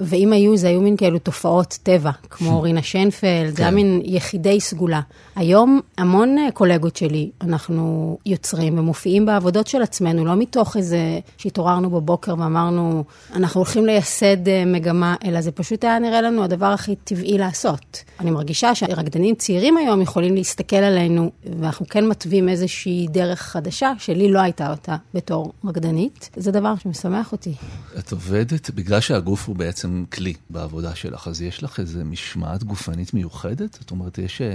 [0.00, 3.74] ואם היו, זה היו מין כאלו תופעות טבע, כמו רינה שיינפלד, זה היה כן.
[3.74, 5.00] מין יחידי סגולה.
[5.36, 10.98] היום המון אה, קולגות שלי, אנחנו יוצרים ומופיעים בעבודות של עצמנו, לא מתוך איזה
[11.36, 16.66] שהתעוררנו בבוקר ואמרנו, אנחנו הולכים לייסד אה, מגמה, אלא זה פשוט היה נראה לנו הדבר
[16.66, 18.04] הכי טבעי לעשות.
[18.20, 24.30] אני מרגישה שרקדנים צעירים היום יכולים להסתכל עלינו, ואנחנו כן מתווים איזושהי דרך חדשה, שלי
[24.32, 26.30] לא הייתה אותה בתור רקדנית.
[26.36, 27.54] זה דבר שמשמח אותי.
[27.98, 33.14] את עובדת, בגלל שהגוף הוא בעצם כלי בעבודה שלך, אז יש לך איזו משמעת גופנית
[33.14, 33.78] מיוחדת?
[33.80, 34.46] זאת אומרת, יש אה,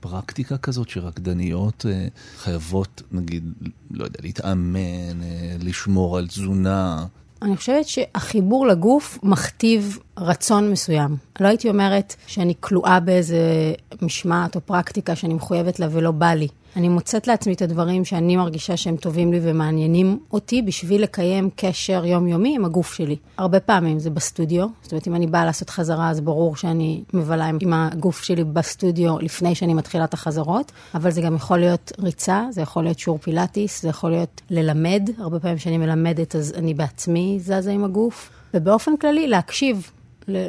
[0.00, 3.52] פרקטיקה כזאת שרקדניות אה, חייבות, נגיד,
[3.90, 7.06] לא יודע, להתאמן, אה, לשמור על תזונה.
[7.42, 11.16] אני חושבת שהחיבור לגוף מכתיב רצון מסוים.
[11.40, 16.48] לא הייתי אומרת שאני כלואה באיזה משמעת או פרקטיקה שאני מחויבת לה ולא בא לי.
[16.76, 22.04] אני מוצאת לעצמי את הדברים שאני מרגישה שהם טובים לי ומעניינים אותי בשביל לקיים קשר
[22.04, 23.16] יומיומי עם הגוף שלי.
[23.36, 27.46] הרבה פעמים זה בסטודיו, זאת אומרת, אם אני באה לעשות חזרה, אז ברור שאני מבלה
[27.46, 31.92] עם, עם הגוף שלי בסטודיו לפני שאני מתחילה את החזרות, אבל זה גם יכול להיות
[31.98, 35.10] ריצה, זה יכול להיות שיעור פילאטיס, זה יכול להיות ללמד.
[35.18, 38.30] הרבה פעמים כשאני מלמדת, אז אני בעצמי זזה עם הגוף.
[38.54, 39.90] ובאופן כללי, להקשיב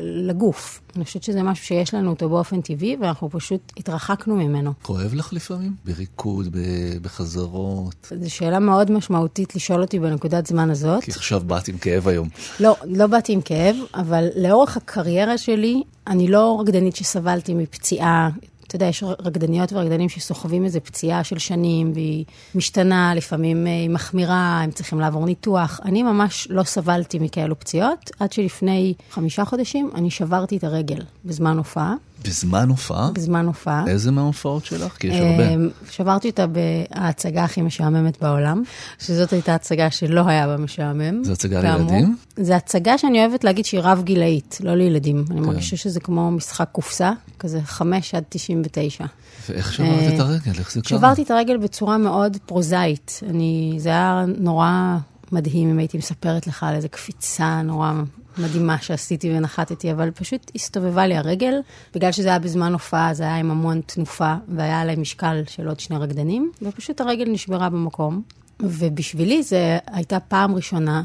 [0.02, 0.82] לגוף.
[0.96, 4.74] אני חושבת שזה משהו שיש לנו אותו באופן טבעי, ואנחנו פשוט התרחקנו ממנו.
[4.82, 5.74] כואב לך לפעמים?
[5.86, 6.58] בריקוד,
[7.02, 8.12] בחזרות?
[8.22, 11.04] זו שאלה מאוד משמעותית לשאול אותי בנקודת זמן הזאת.
[11.04, 12.30] כי עכשיו באת עם כאב היום.
[12.60, 18.30] לא, לא באתי עם כאב, אבל לאורך הקריירה שלי, אני לא רקדנית שסבלתי מפציעה.
[18.72, 23.90] אתה יודע, יש רקדניות ורקדנים שסוחבים איזו פציעה של שנים, והיא משתנה, לפעמים אה, היא
[23.90, 25.80] מחמירה, הם צריכים לעבור ניתוח.
[25.86, 31.58] אני ממש לא סבלתי מכאלו פציעות, עד שלפני חמישה חודשים אני שברתי את הרגל בזמן
[31.58, 31.96] הופעה.
[32.24, 33.12] בזמן הופעה?
[33.12, 33.84] בזמן הופעה.
[33.88, 34.98] איזה מההופעות שלך?
[34.98, 35.50] כי יש הרבה.
[35.50, 38.64] אמ, שברתי אותה בהצגה הכי משעממת בעולם,
[39.00, 41.24] שזאת הייתה הצגה שלא היה בה משעמם.
[41.24, 41.62] זו הצגה.
[41.62, 42.16] לילדים?
[42.38, 45.26] זו הצגה שאני אוהבת להגיד שהיא רב-גילאית, לא לילדים.
[45.28, 45.34] כן.
[45.34, 49.06] אני מרגישה שזה כמו משחק קופסה, כזה 5 עד 99.
[49.50, 50.60] ואיך שברת אה, את הרגל?
[50.60, 51.00] איך זה קרה?
[51.00, 53.20] שברתי את הרגל בצורה מאוד פרוזאית.
[53.30, 54.98] אני, זה היה נורא
[55.32, 57.94] מדהים אם הייתי מספרת לך על איזו קפיצה נורא
[58.38, 61.54] מדהימה שעשיתי ונחתתי, אבל פשוט הסתובבה לי הרגל.
[61.96, 65.80] בגלל שזה היה בזמן הופעה, זה היה עם המון תנופה, והיה עליי משקל של עוד
[65.80, 68.22] שני רקדנים, ופשוט הרגל נשברה במקום.
[68.60, 71.04] ובשבילי זו הייתה פעם ראשונה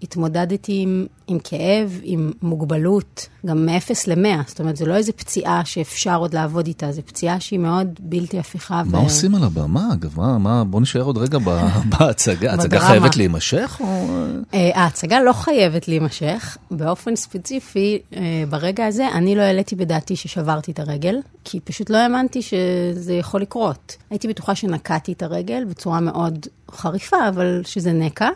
[0.00, 4.48] שהתמודדתי עם, עם כאב, עם מוגבלות, גם מ-0 ל-100.
[4.48, 8.38] זאת אומרת, זו לא איזו פציעה שאפשר עוד לעבוד איתה, זו פציעה שהיא מאוד בלתי
[8.38, 8.82] הפיכה.
[8.86, 9.88] מה עושים על הבמה?
[9.92, 11.38] אגב, מה, מה, בוא נשאר עוד רגע
[11.98, 12.50] בהצגה.
[12.50, 12.80] ההצגה.
[12.80, 13.80] חייבת להימשך?
[13.80, 14.16] או...
[14.54, 16.56] אה, ההצגה לא חייבת להימשך.
[16.70, 21.96] באופן ספציפי, אה, ברגע הזה, אני לא העליתי בדעתי ששברתי את הרגל, כי פשוט לא
[21.96, 23.96] האמנתי שזה יכול לקרות.
[24.10, 28.28] הייתי בטוחה שנקעתי את הרגל בצורה מאוד חריפה, אבל שזה נקע.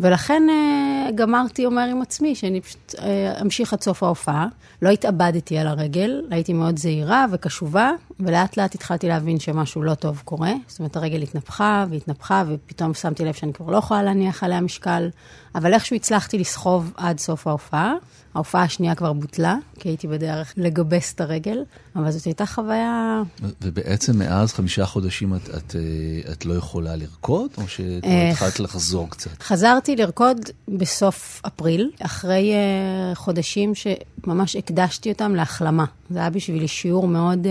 [0.00, 4.46] ולכן אה, גמרתי אומר עם עצמי שאני פשוט אה, אמשיך עד סוף ההופעה.
[4.82, 10.22] לא התאבדתי על הרגל, הייתי מאוד זהירה וקשובה, ולאט לאט התחלתי להבין שמשהו לא טוב
[10.24, 10.52] קורה.
[10.66, 15.08] זאת אומרת, הרגל התנפחה והתנפחה, ופתאום שמתי לב שאני כבר לא יכולה להניח עליה משקל,
[15.54, 17.94] אבל איכשהו הצלחתי לסחוב עד סוף ההופעה.
[18.34, 21.58] ההופעה השנייה כבר בוטלה, כי הייתי בדרך לגבס את הרגל,
[21.96, 23.22] אבל זאת הייתה חוויה...
[23.62, 28.60] ובעצם מאז חמישה חודשים את, את, אה, את לא יכולה לרקוד, או שכבר אה, התחלת
[28.60, 29.42] לחזור קצת?
[29.42, 30.38] חזרתי לרקוד
[30.68, 35.84] בסוף אפריל, אחרי uh, חודשים שממש הקדשתי אותם להחלמה.
[36.10, 37.46] זה היה בשבילי שיעור מאוד...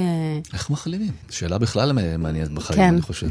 [0.53, 1.11] איך מחלימים?
[1.29, 2.93] שאלה בכלל מעניינת בחיים, כן.
[2.93, 3.27] אני חושב.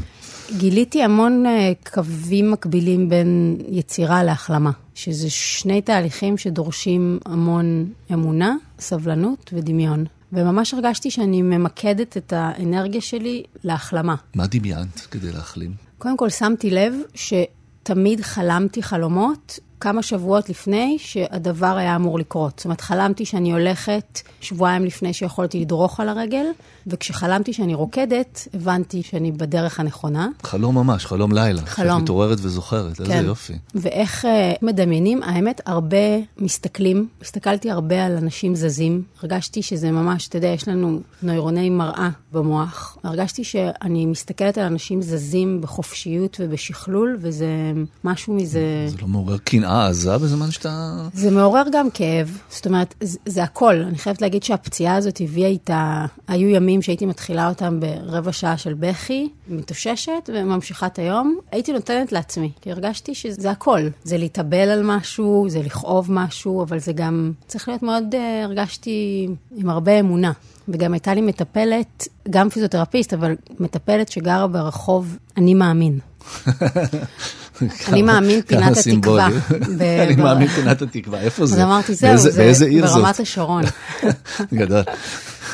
[0.51, 9.49] גיליתי המון uh, קווים מקבילים בין יצירה להחלמה, שזה שני תהליכים שדורשים המון אמונה, סבלנות
[9.53, 10.05] ודמיון.
[10.33, 14.15] וממש הרגשתי שאני ממקדת את האנרגיה שלי להחלמה.
[14.35, 15.71] מה דמיינת כדי להחלים?
[15.97, 22.53] קודם כל שמתי לב שתמיד חלמתי חלומות כמה שבועות לפני שהדבר היה אמור לקרות.
[22.57, 26.45] זאת אומרת, חלמתי שאני הולכת שבועיים לפני שיכולתי לדרוך על הרגל,
[26.87, 30.27] וכשחלמתי שאני רוקדת, הבנתי שאני בדרך הנכונה.
[30.43, 31.61] חלום ממש, חלום לילה.
[31.65, 31.95] חלום.
[31.97, 33.23] שאת מתעוררת וזוכרת, איזה כן.
[33.25, 33.53] יופי.
[33.75, 35.23] ואיך אה, מדמיינים?
[35.23, 35.97] האמת, הרבה
[36.37, 42.09] מסתכלים, הסתכלתי הרבה על אנשים זזים, הרגשתי שזה ממש, אתה יודע, יש לנו נוירוני מראה
[42.33, 42.97] במוח.
[43.03, 47.47] הרגשתי שאני מסתכלת על אנשים זזים בחופשיות ובשכלול, וזה
[48.03, 48.85] משהו מזה...
[48.87, 50.95] זה לא מעורר קנאה שנאה עזה בזמן שאתה...
[51.13, 53.75] זה מעורר גם כאב, זאת אומרת, זה, זה הכל.
[53.87, 58.73] אני חייבת להגיד שהפציעה הזאת הביאה איתה, היו ימים שהייתי מתחילה אותם ברבע שעה של
[58.73, 61.37] בכי, מתאוששת וממשיכה את היום.
[61.51, 63.81] הייתי נותנת לעצמי, כי הרגשתי שזה הכל.
[64.03, 69.27] זה להתאבל על משהו, זה לכאוב משהו, אבל זה גם צריך להיות מאוד, uh, הרגשתי
[69.55, 70.31] עם הרבה אמונה.
[70.69, 75.99] וגם הייתה לי מטפלת, גם פיזיותרפיסט, אבל מטפלת שגרה ברחוב אני מאמין.
[77.87, 79.27] אני מאמין פינת התקווה.
[80.03, 81.55] אני מאמין פינת התקווה, איפה זה?
[81.55, 83.63] אז אמרתי, זהו, זה ברמת השרון.
[84.53, 84.83] גדול.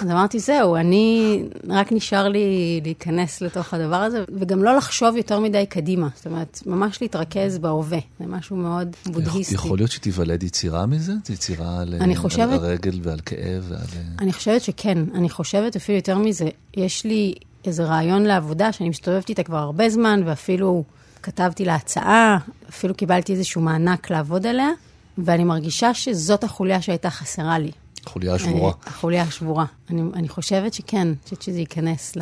[0.02, 1.40] אז אמרתי, זהו, אני,
[1.70, 6.08] רק נשאר לי להיכנס לתוך הדבר הזה, וגם לא לחשוב יותר מדי קדימה.
[6.16, 8.00] זאת אומרת, ממש להתרכז בהווה.
[8.20, 9.56] זה משהו מאוד בודהיסטי.
[9.56, 11.14] יכול להיות שתיוולד יצירה מזה?
[11.26, 13.80] זה יצירה על, חושבת, על הרגל ועל כאב ועל...
[14.20, 14.98] אני חושבת שכן.
[15.14, 16.50] אני חושבת אפילו יותר מזה.
[16.78, 17.34] יש לי
[17.66, 20.84] איזה רעיון לעבודה שאני מסתובבת איתה כבר הרבה זמן, ואפילו
[21.24, 22.38] כתבתי לה הצעה,
[22.70, 24.70] אפילו קיבלתי איזשהו מענק לעבוד עליה,
[25.18, 27.72] ואני מרגישה שזאת החוליה שהייתה חסרה לי.
[28.06, 28.72] החוליה השבורה.
[28.86, 29.66] החוליה השבורה.
[29.90, 32.22] אני, אני חושבת שכן, אני חושבת שזה ייכנס ל...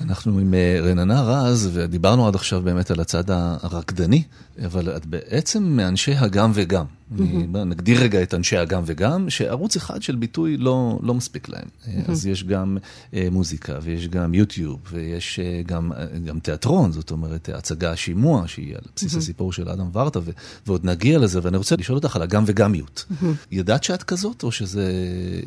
[0.00, 4.22] אנחנו עם אה, רננה רז, ודיברנו עד עכשיו באמת על הצד הרקדני,
[4.64, 6.84] אבל את בעצם מאנשי הגם וגם.
[7.16, 7.58] Mm-hmm.
[7.58, 11.64] נגדיר רגע את אנשי הגם וגם, שערוץ אחד של ביטוי לא, לא מספיק להם.
[11.64, 12.10] Mm-hmm.
[12.10, 12.78] אז יש גם
[13.14, 18.42] אה, מוזיקה, ויש גם יוטיוב, ויש אה, גם, אה, גם תיאטרון, זאת אומרת, הצגה השימוע,
[18.46, 19.18] שהיא על בסיס mm-hmm.
[19.18, 20.30] הסיפור של אדם ורטה, ו-
[20.66, 23.04] ועוד נגיע לזה, ואני רוצה לשאול אותך על הגם וגמיות.
[23.10, 23.26] Mm-hmm.
[23.50, 24.92] ידעת שאת כזאת, או שזה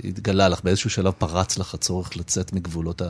[0.03, 3.01] התגלה לך, באיזשהו שלב פרץ לך הצורך לצאת מגבולות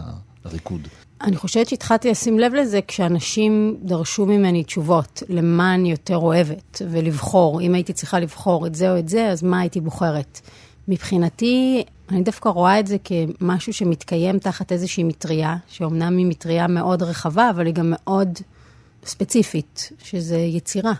[0.45, 0.88] הריקוד?
[1.22, 7.61] אני חושבת שהתחלתי לשים לב לזה כשאנשים דרשו ממני תשובות למה אני יותר אוהבת, ולבחור.
[7.61, 10.41] אם הייתי צריכה לבחור את זה או את זה, אז מה הייתי בוחרת?
[10.88, 17.03] מבחינתי, אני דווקא רואה את זה כמשהו שמתקיים תחת איזושהי מטריה, שאומנם היא מטריה מאוד
[17.03, 18.39] רחבה, אבל היא גם מאוד
[19.05, 20.93] ספציפית, שזה יצירה.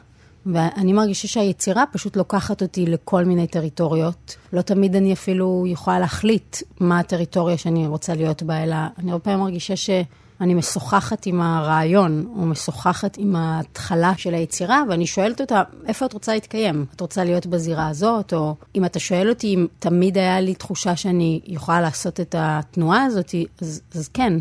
[0.46, 4.36] ואני מרגישה שהיצירה פשוט לוקחת אותי לכל מיני טריטוריות.
[4.54, 9.24] לא תמיד אני אפילו יכולה להחליט מה הטריטוריה שאני רוצה להיות בה, אלא אני הרבה
[9.24, 15.64] פעמים מרגישה שאני משוחחת עם הרעיון, או משוחחת עם ההתחלה של היצירה, ואני שואלת אותה,
[15.88, 16.86] איפה את רוצה להתקיים?
[16.96, 18.34] את רוצה להיות בזירה הזאת?
[18.34, 23.04] או אם אתה שואל אותי אם תמיד היה לי תחושה שאני יכולה לעשות את התנועה
[23.04, 24.34] הזאת, אז, אז כן.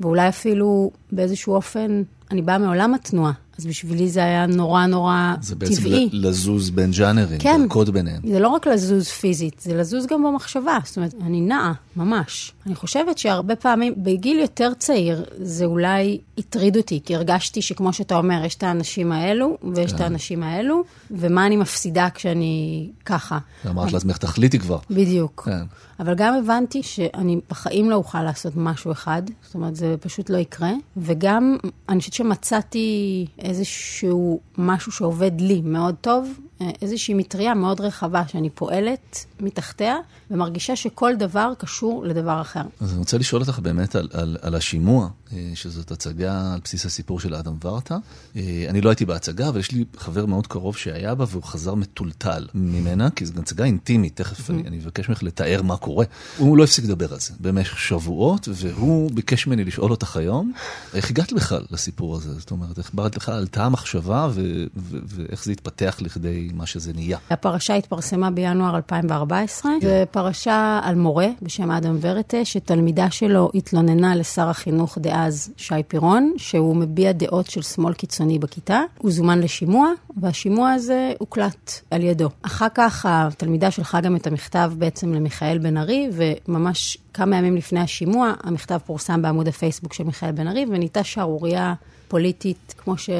[0.00, 3.32] ואולי אפילו באיזשהו אופן, אני באה מעולם התנועה.
[3.60, 5.74] אז בשבילי זה היה נורא נורא זה טבעי.
[5.74, 7.60] זה בעצם לזוז בין ז'אנרים, כן.
[7.60, 8.20] לרקוד ביניהם.
[8.28, 10.78] זה לא רק לזוז פיזית, זה לזוז גם במחשבה.
[10.84, 12.52] זאת אומרת, אני נעה, ממש.
[12.66, 18.16] אני חושבת שהרבה פעמים, בגיל יותר צעיר, זה אולי הטריד אותי, כי הרגשתי שכמו שאתה
[18.16, 19.96] אומר, יש את האנשים האלו, ויש כן.
[19.96, 23.38] את האנשים האלו, ומה אני מפסידה כשאני ככה.
[23.66, 24.78] אמרת לעצמך, תחליטי כבר.
[24.90, 25.42] בדיוק.
[25.44, 25.64] כן.
[26.00, 30.38] אבל גם הבנתי שאני בחיים לא אוכל לעשות משהו אחד, זאת אומרת, זה פשוט לא
[30.38, 30.72] יקרה.
[30.96, 31.56] וגם,
[31.88, 36.40] אני חושבת שמצאתי איזשהו משהו שעובד לי מאוד טוב,
[36.82, 39.96] איזושהי מטריה מאוד רחבה שאני פועלת מתחתיה,
[40.30, 42.62] ומרגישה שכל דבר קשור לדבר אחר.
[42.80, 45.08] אז אני רוצה לשאול אותך באמת על, על, על השימוע, אה,
[45.54, 47.96] שזאת הצגה על בסיס הסיפור של אדם ורטה.
[48.36, 51.74] אה, אני לא הייתי בהצגה, אבל יש לי חבר מאוד קרוב שהיה בה, והוא חזר
[51.74, 56.04] מטולטל ממנה, כי זו הצגה אינטימית, תכף אני, אני אבקש ממך לתאר מה קורה.
[56.38, 60.52] הוא לא הפסיק לדבר על זה במשך שבועות, והוא ביקש ממני לשאול אותך היום,
[60.94, 62.32] איך הגעת בכלל לסיפור הזה?
[62.32, 64.28] זאת אומרת, איך באת לך עלתה המחשבה,
[64.76, 66.50] ואיך זה התפתח לכדי...
[66.54, 67.18] מה שזה נהיה.
[67.30, 69.72] הפרשה התפרסמה בינואר 2014.
[69.82, 75.19] זו פרשה על מורה בשם אדם ורטה, שתלמידה שלו התלוננה לשר החינוך דאז
[75.56, 78.80] שי פירון, שהוא מביע דעות של שמאל קיצוני בכיתה.
[78.98, 82.28] הוא זומן לשימוע, והשימוע הזה הוקלט על ידו.
[82.42, 87.80] אחר כך התלמידה שלחה גם את המכתב בעצם למיכאל בן ארי, וממש כמה ימים לפני
[87.80, 91.74] השימוע, המכתב פורסם בעמוד הפייסבוק של מיכאל בן ארי, ונהייתה שערורייה
[92.08, 93.10] פוליטית, כמו ש...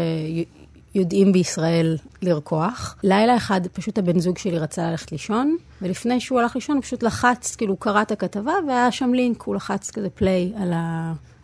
[0.94, 2.96] יודעים בישראל לרקוח.
[3.02, 7.02] לילה אחד פשוט הבן זוג שלי רצה ללכת לישון, ולפני שהוא הלך לישון הוא פשוט
[7.02, 10.72] לחץ, כאילו הוא קרא את הכתבה והיה שם לינק, הוא לחץ כזה פליי על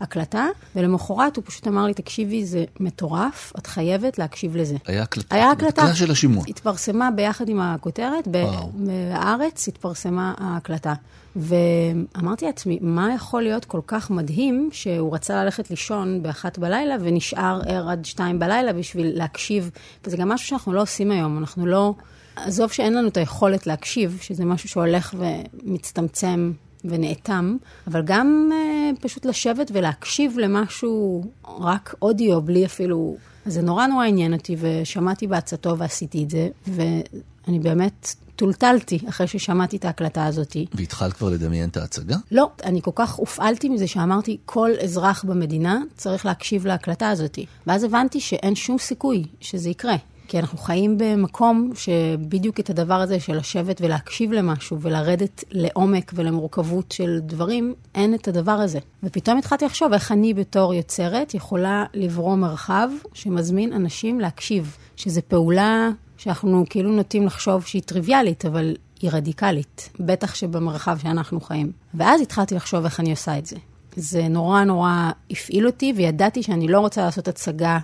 [0.01, 4.77] ההקלטה, ולמחרת הוא פשוט אמר לי, תקשיבי, זה מטורף, את חייבת להקשיב לזה.
[4.87, 6.45] היה הקלטה, היה הקלטה, הקלטה של השימוע.
[6.49, 8.29] התפרסמה ביחד עם הכותרת,
[8.75, 10.95] בארץ התפרסמה ההקלטה.
[11.37, 17.61] ואמרתי לעצמי, מה יכול להיות כל כך מדהים שהוא רצה ללכת לישון באחת בלילה ונשאר
[17.67, 19.71] ער עד שתיים בלילה בשביל להקשיב.
[20.05, 21.95] וזה גם משהו שאנחנו לא עושים היום, אנחנו לא...
[22.37, 26.53] עזוב שאין לנו את היכולת להקשיב, שזה משהו שהולך ומצטמצם
[26.85, 31.25] ונאטם, אבל גם uh, פשוט לשבת ולהקשיב למשהו
[31.61, 33.17] רק אודיו, בלי אפילו...
[33.47, 39.27] אז זה נורא נורא עניין אותי, ושמעתי בעצתו ועשיתי את זה, ואני באמת טולטלתי אחרי
[39.27, 40.57] ששמעתי את ההקלטה הזאת.
[40.75, 42.17] והתחלת כבר לדמיין את ההצגה?
[42.31, 47.39] לא, אני כל כך הופעלתי מזה שאמרתי, כל אזרח במדינה צריך להקשיב להקלטה הזאת.
[47.67, 49.97] ואז הבנתי שאין שום סיכוי שזה יקרה.
[50.29, 56.93] כי אנחנו חיים במקום שבדיוק את הדבר הזה של לשבת ולהקשיב למשהו ולרדת לעומק ולמורכבות
[56.93, 58.79] של דברים, אין את הדבר הזה.
[59.03, 65.91] ופתאום התחלתי לחשוב איך אני בתור יוצרת יכולה לברום מרחב שמזמין אנשים להקשיב, שזו פעולה
[66.17, 71.73] שאנחנו כאילו נוטים לחשוב שהיא טריוויאלית, אבל היא רדיקלית, בטח שבמרחב שאנחנו חיים.
[71.95, 73.57] ואז התחלתי לחשוב איך אני עושה את זה.
[73.97, 77.79] זה נורא נורא הפעיל אותי, וידעתי שאני לא רוצה לעשות הצגה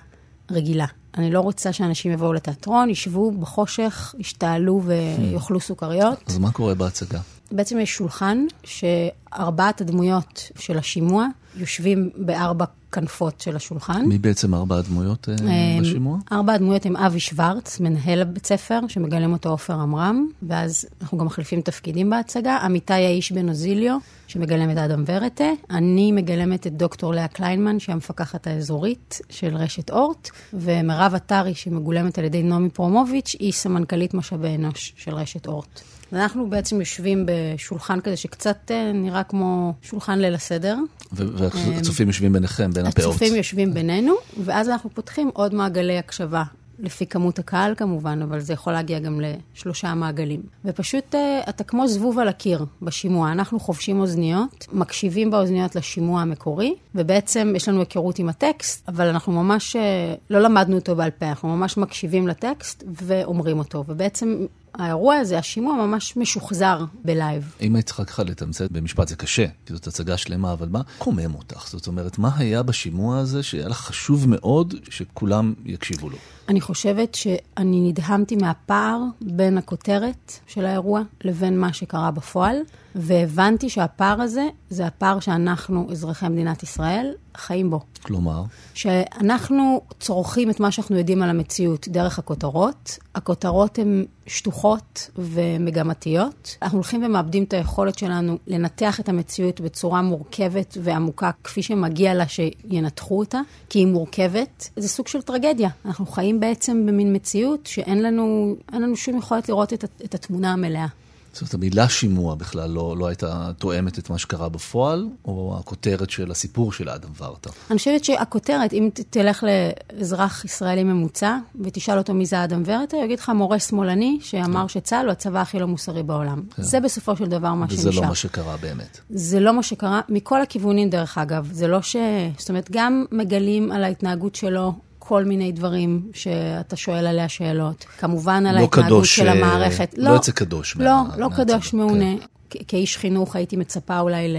[0.50, 0.86] רגילה.
[1.18, 6.18] אני לא רוצה שאנשים יבואו לתיאטרון, ישבו בחושך, ישתעלו ויאכלו סוכריות.
[6.26, 7.20] אז מה קורה בהצגה?
[7.52, 11.26] בעצם יש שולחן שארבעת הדמויות של השימוע
[11.56, 14.04] יושבים בארבע כנפות של השולחן.
[14.06, 16.18] מי בעצם ארבע הדמויות אה, אמ, בשימוע?
[16.32, 21.26] ארבע הדמויות הם אבי שוורץ, מנהל הבית ספר, שמגלם אותו עופר עמרם, ואז אנחנו גם
[21.26, 22.58] מחליפים תפקידים בהצגה.
[22.66, 25.50] אמיתי האיש בן אוזיליו, שמגלם את אדם ורטה.
[25.70, 32.18] אני מגלמת את דוקטור לאה קליינמן, שהיא המפקחת האזורית של רשת אורט, ומירב עטרי, שמגולמת
[32.18, 35.80] על ידי נעמי פרומוביץ', היא סמנכ"לית משאבי אנוש של רשת אורט.
[36.12, 40.76] ואנחנו בעצם יושבים בשולחן כזה שקצת אה, נראה כמו שולחן ליל הסדר.
[41.12, 43.14] והצופים יושבים ביניכם, בין הפאות.
[43.14, 46.42] הצופים יושבים בינינו, ואז אנחנו פותחים עוד מעגלי הקשבה.
[46.78, 50.42] לפי כמות הקהל כמובן, אבל זה יכול להגיע גם לשלושה מעגלים.
[50.64, 53.32] ופשוט אה, אתה כמו זבוב על הקיר בשימוע.
[53.32, 59.32] אנחנו חובשים אוזניות, מקשיבים באוזניות לשימוע המקורי, ובעצם יש לנו היכרות עם הטקסט, אבל אנחנו
[59.32, 63.84] ממש אה, לא למדנו אותו בעל פה, אנחנו ממש מקשיבים לטקסט ואומרים אותו.
[63.88, 67.54] ובעצם האירוע הזה, השימוע ממש משוחזר בלייב.
[67.60, 71.34] אם היית צריכה ככה לתמצת במשפט, זה קשה, כי זאת הצגה שלמה, אבל מה קומם
[71.34, 71.68] אותך?
[71.68, 76.16] זאת אומרת, מה היה בשימוע הזה שהיה לך חשוב מאוד שכולם יקשיבו לו?
[76.48, 82.56] אני חושבת שאני נדהמתי מהפער בין הכותרת של האירוע לבין מה שקרה בפועל,
[82.94, 87.80] והבנתי שהפער הזה זה הפער שאנחנו, אזרחי מדינת ישראל, חיים בו.
[88.02, 88.42] כלומר?
[88.74, 92.98] שאנחנו צורכים את מה שאנחנו יודעים על המציאות דרך הכותרות.
[93.14, 96.56] הכותרות הן שטוחות ומגמתיות.
[96.62, 102.24] אנחנו הולכים ומאבדים את היכולת שלנו לנתח את המציאות בצורה מורכבת ועמוקה, כפי שמגיע לה
[102.28, 104.70] שינתחו אותה, כי היא מורכבת.
[104.76, 105.68] זה סוג של טרגדיה.
[105.84, 110.86] אנחנו חיים בעצם במין מציאות שאין לנו, לנו שום יכולת לראות את, את התמונה המלאה.
[111.32, 116.10] זאת אומרת, המילה שימוע בכלל לא, לא הייתה תואמת את מה שקרה בפועל, או הכותרת
[116.10, 117.50] של הסיפור של אדם ורטה?
[117.70, 119.44] אני חושבת שהכותרת, אם תלך
[119.92, 124.66] לאזרח ישראלי ממוצע ותשאל אותו מי זה אדם ורטה, הוא יגיד לך מורה שמאלני שאמר
[124.66, 126.42] שצה"ל הוא הצבא הכי לא מוסרי בעולם.
[126.56, 126.62] כן.
[126.62, 127.88] זה בסופו של דבר מה שנשאר.
[127.88, 129.00] וזה לא מה שקרה באמת.
[129.10, 131.48] זה לא מה שקרה, מכל הכיוונים דרך אגב.
[131.52, 131.96] זה לא ש...
[132.38, 134.72] זאת אומרת, גם מגלים על ההתנהגות שלו
[135.12, 137.84] כל מיני דברים שאתה שואל עליה שאלות.
[137.98, 139.94] כמובן על לא ההתנהגות קדוש, של אה, המערכת.
[139.98, 141.76] לא יוצא קדוש לא, מה- לא מהצד, קדוש כן.
[141.76, 142.04] מעונה.
[142.20, 142.26] כ-
[142.68, 144.34] כאיש חינוך הייתי מצפה אולי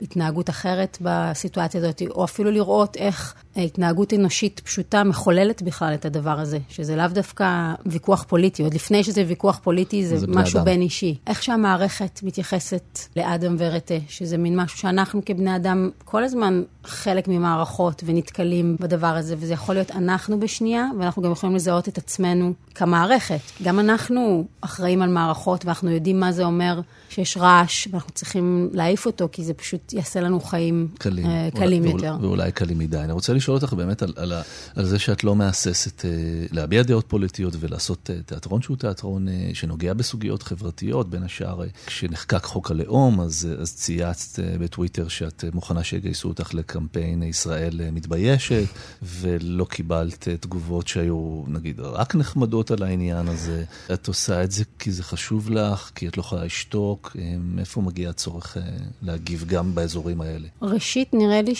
[0.00, 6.40] להתנהגות אחרת בסיטואציה הזאת, או אפילו לראות איך התנהגות אנושית פשוטה מחוללת בכלל את הדבר
[6.40, 10.64] הזה, שזה לאו דווקא ויכוח פוליטי, עוד לפני שזה ויכוח פוליטי, זה, זה משהו.
[10.64, 11.14] בין אישי.
[11.26, 18.02] איך שהמערכת מתייחסת לאדם ורטה, שזה מין משהו שאנחנו כבני אדם כל הזמן חלק ממערכות
[18.06, 23.40] ונתקלים בדבר הזה, וזה יכול להיות אנחנו בשנייה, ואנחנו גם יכולים לזהות את עצמנו כמערכת.
[23.62, 29.06] גם אנחנו אחראים על מערכות, ואנחנו יודעים מה זה אומר שיש רעש, ואנחנו צריכים להעיף
[29.06, 32.16] אותו, כי זה פשוט יעשה לנו חיים קלים, אה, קלים ואולי, יותר.
[32.22, 32.98] ואולי קלים מדי.
[32.98, 34.42] אני רוצה לשאול אותך באמת על, על, ה-
[34.76, 36.10] על זה שאת לא מהססת אה,
[36.50, 41.66] להביע דעות פוליטיות ולעשות אה, תיאטרון שהוא תיאטרון אה, שנוגע בסוגיות חברתיות, בין השאר אה,
[41.86, 47.22] כשנחקק חוק הלאום, אז, אה, אז צייצת אה, בטוויטר שאת אה, מוכנה שיגייסו אותך לקמפיין
[47.22, 48.64] ישראל אה, מתביישת,
[49.02, 53.64] ולא קיבלת אה, תגובות שהיו נגיד רק נחמדות על העניין הזה.
[53.92, 57.80] את עושה את זה כי זה חשוב לך, כי את לא יכולה לשתוק, אה, מאיפה
[57.80, 58.62] מגיע הצורך אה,
[59.02, 60.48] להגיב גם באזורים האלה?
[60.62, 61.54] ראשית, נראה לי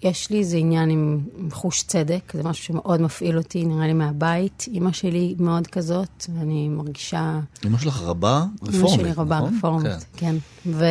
[0.00, 3.92] שיש לי איזה עניין עם, עם חוש צדק, זה משהו שמאוד מפעיל אותי, נראה לי
[3.92, 4.64] מהבית.
[4.68, 7.40] אימא שלי מאוד כזאת, ואני מרגישה...
[7.66, 9.56] אמא שלך רבה אימא רפורמית, שלי רבה נכון?
[9.56, 9.98] רפורמית, כן.
[10.16, 10.36] כן.
[10.66, 10.84] ו...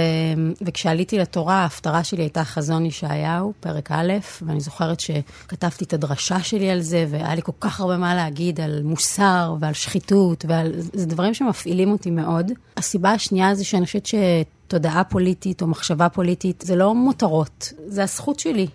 [0.61, 6.69] וכשעליתי לתורה, ההפטרה שלי הייתה חזון ישעיהו, פרק א', ואני זוכרת שכתבתי את הדרשה שלי
[6.69, 10.71] על זה, והיה לי כל כך הרבה מה להגיד על מוסר ועל שחיתות, ועל...
[10.77, 12.51] זה דברים שמפעילים אותי מאוד.
[12.77, 14.05] הסיבה השנייה זה שאני חושבת
[14.67, 18.67] שתודעה פוליטית או מחשבה פוליטית זה לא מותרות, זה הזכות שלי.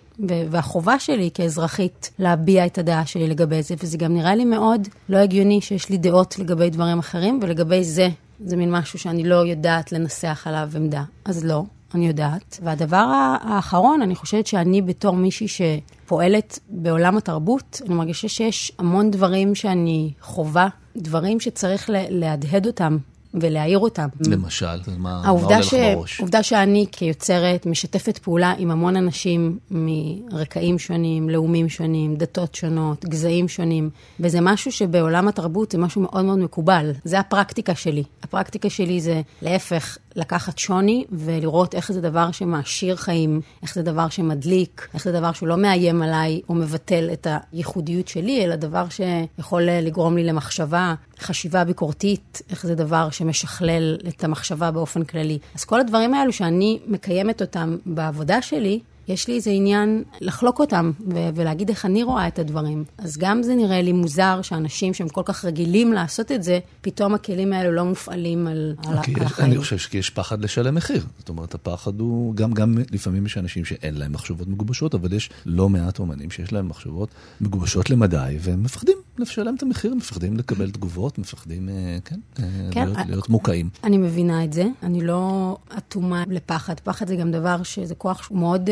[0.49, 5.17] והחובה שלי כאזרחית להביע את הדעה שלי לגבי זה, וזה גם נראה לי מאוד לא
[5.17, 8.09] הגיוני שיש לי דעות לגבי דברים אחרים, ולגבי זה,
[8.45, 11.03] זה מין משהו שאני לא יודעת לנסח עליו עמדה.
[11.25, 11.63] אז לא,
[11.95, 12.59] אני יודעת.
[12.63, 13.05] והדבר
[13.43, 20.11] האחרון, אני חושבת שאני בתור מישהי שפועלת בעולם התרבות, אני מרגישה שיש המון דברים שאני
[20.21, 20.67] חווה,
[20.97, 22.97] דברים שצריך לה- להדהד אותם
[23.33, 24.07] ולהעיר אותם.
[24.27, 25.73] למשל, מה, מה עולה לך ש...
[25.73, 26.19] בראש?
[26.19, 33.47] העובדה שאני כיוצרת משתפת פעולה עם המון אנשים מרקעים שונים, לאומים שונים, דתות שונות, גזעים
[33.47, 36.91] שונים, וזה משהו שבעולם התרבות זה משהו מאוד מאוד מקובל.
[37.03, 38.03] זה הפרקטיקה שלי.
[38.23, 44.09] הפרקטיקה שלי זה להפך, לקחת שוני ולראות איך זה דבר שמעשיר חיים, איך זה דבר
[44.09, 48.85] שמדליק, איך זה דבר שהוא לא מאיים עליי או מבטל את הייחודיות שלי, אלא דבר
[48.89, 55.39] שיכול לגרום לי למחשבה, חשיבה ביקורתית, איך זה דבר שמשכלל את המחשבה באופן כללי.
[55.55, 60.91] אז כל הדברים האלו שאני מקיימת אותם בעבודה שלי, יש לי איזה עניין לחלוק אותם
[61.13, 62.83] ו- ולהגיד איך אני רואה את הדברים.
[62.97, 67.13] אז גם זה נראה לי מוזר שאנשים שהם כל כך רגילים לעשות את זה, פתאום
[67.13, 69.51] הכלים האלו לא מופעלים על, על, על יש, החיים.
[69.51, 71.05] אני חושב שיש פחד לשלם מחיר.
[71.19, 75.29] זאת אומרת, הפחד הוא, גם, גם לפעמים יש אנשים שאין להם מחשבות מגובשות, אבל יש
[75.45, 77.09] לא מעט אומנים שיש להם מחשבות
[77.41, 82.85] מגובשות למדי, והם מפחדים לשלם את המחיר, מפחדים לקבל תגובות, מפחדים, אה, כן, אה, כן,
[82.85, 83.69] להיות, אה, להיות מוקעים.
[83.83, 86.79] אני מבינה את זה, אני לא אטומה לפחד.
[86.79, 88.69] פחד זה גם דבר שזה כוח מאוד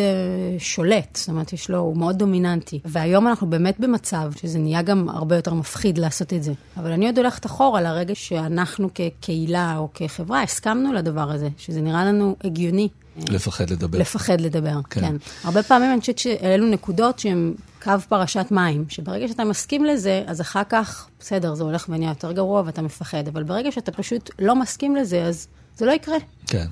[0.59, 2.79] שולט, זאת אומרת, יש לו, הוא מאוד דומיננטי.
[2.85, 6.53] והיום אנחנו באמת במצב שזה נהיה גם הרבה יותר מפחיד לעשות את זה.
[6.77, 12.05] אבל אני עוד הולכת אחורה לרגע שאנחנו כקהילה או כחברה הסכמנו לדבר הזה, שזה נראה
[12.05, 12.89] לנו הגיוני.
[13.29, 13.99] לפחד לדבר.
[13.99, 15.01] לפחד לדבר, כן.
[15.01, 15.07] כן.
[15.07, 15.15] כן.
[15.43, 17.53] הרבה פעמים אני חושבת שאלו נקודות שהן
[17.83, 22.31] קו פרשת מים, שברגע שאתה מסכים לזה, אז אחר כך, בסדר, זה הולך ונהיה יותר
[22.31, 25.47] גרוע ואתה מפחד, אבל ברגע שאתה פשוט לא מסכים לזה, אז
[25.77, 26.17] זה לא יקרה.
[26.47, 26.65] כן.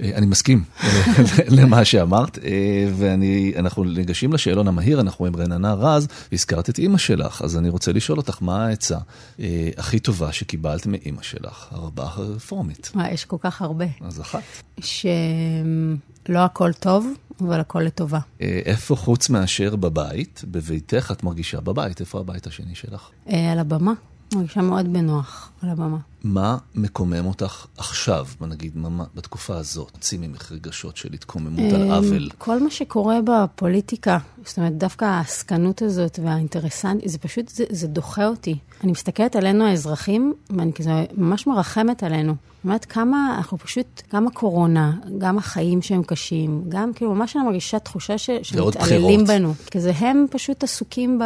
[0.00, 0.64] אה, אני מסכים
[1.58, 7.42] למה שאמרת, אה, ואנחנו ניגשים לשאלון המהיר, אנחנו עם רננה רז, והזכרת את אימא שלך,
[7.42, 8.98] אז אני רוצה לשאול אותך, מה העצה
[9.40, 12.90] אה, הכי טובה שקיבלת מאימא שלך, הרבה הרפורמית?
[12.94, 13.84] וואי, יש כל כך הרבה.
[14.00, 14.42] אז אחת.
[14.80, 17.06] שלא הכל טוב,
[17.40, 18.18] אבל הכל לטובה.
[18.40, 22.00] איפה חוץ מאשר בבית, בביתך את מרגישה בבית?
[22.00, 23.08] איפה הבית השני שלך?
[23.26, 23.92] על הבמה,
[24.34, 25.98] מרגישה מאוד בנוח על הבמה.
[26.24, 29.90] מה מקומם אותך עכשיו, בוא נגיד, מה- בתקופה הזאת?
[30.00, 32.28] צאי ממך רגשות של התקוממות על אה, עוול.
[32.38, 38.26] כל מה שקורה בפוליטיקה, זאת אומרת, דווקא העסקנות הזאת והאינטרסנט, זה פשוט, זה, זה דוחה
[38.26, 38.58] אותי.
[38.84, 42.32] אני מסתכלת עלינו האזרחים, ואני כזה ממש מרחמת עלינו.
[42.32, 47.44] זאת אומרת, כמה, אנחנו פשוט, גם הקורונה, גם החיים שהם קשים, גם כאילו, ממש אני
[47.44, 49.24] מרגישה תחושה ש, שמתעללים.
[49.24, 49.54] בנו.
[49.70, 51.22] כזה הם פשוט עסוקים ב...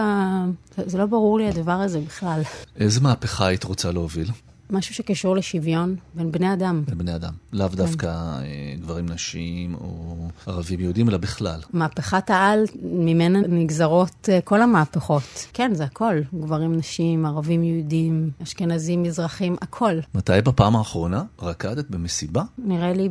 [0.87, 2.41] זה לא ברור לי הדבר הזה בכלל.
[2.77, 4.31] איזה מהפכה היית רוצה להוביל
[4.71, 6.83] משהו שקשור לשוויון בין בני אדם.
[6.89, 7.33] לבני אדם?
[7.53, 11.61] לאו דווקא אה, גברים נשים או ערבים יהודים, אלא בכלל.
[11.73, 15.47] מהפכת העל, ממנה נגזרות אה, כל המהפכות.
[15.53, 16.15] כן, זה הכל.
[16.35, 19.99] גברים, נשים, ערבים, יהודים, אשכנזים, מזרחים, הכל.
[20.15, 22.43] מתי בפעם האחרונה רקדת במסיבה?
[22.59, 23.09] נראה לי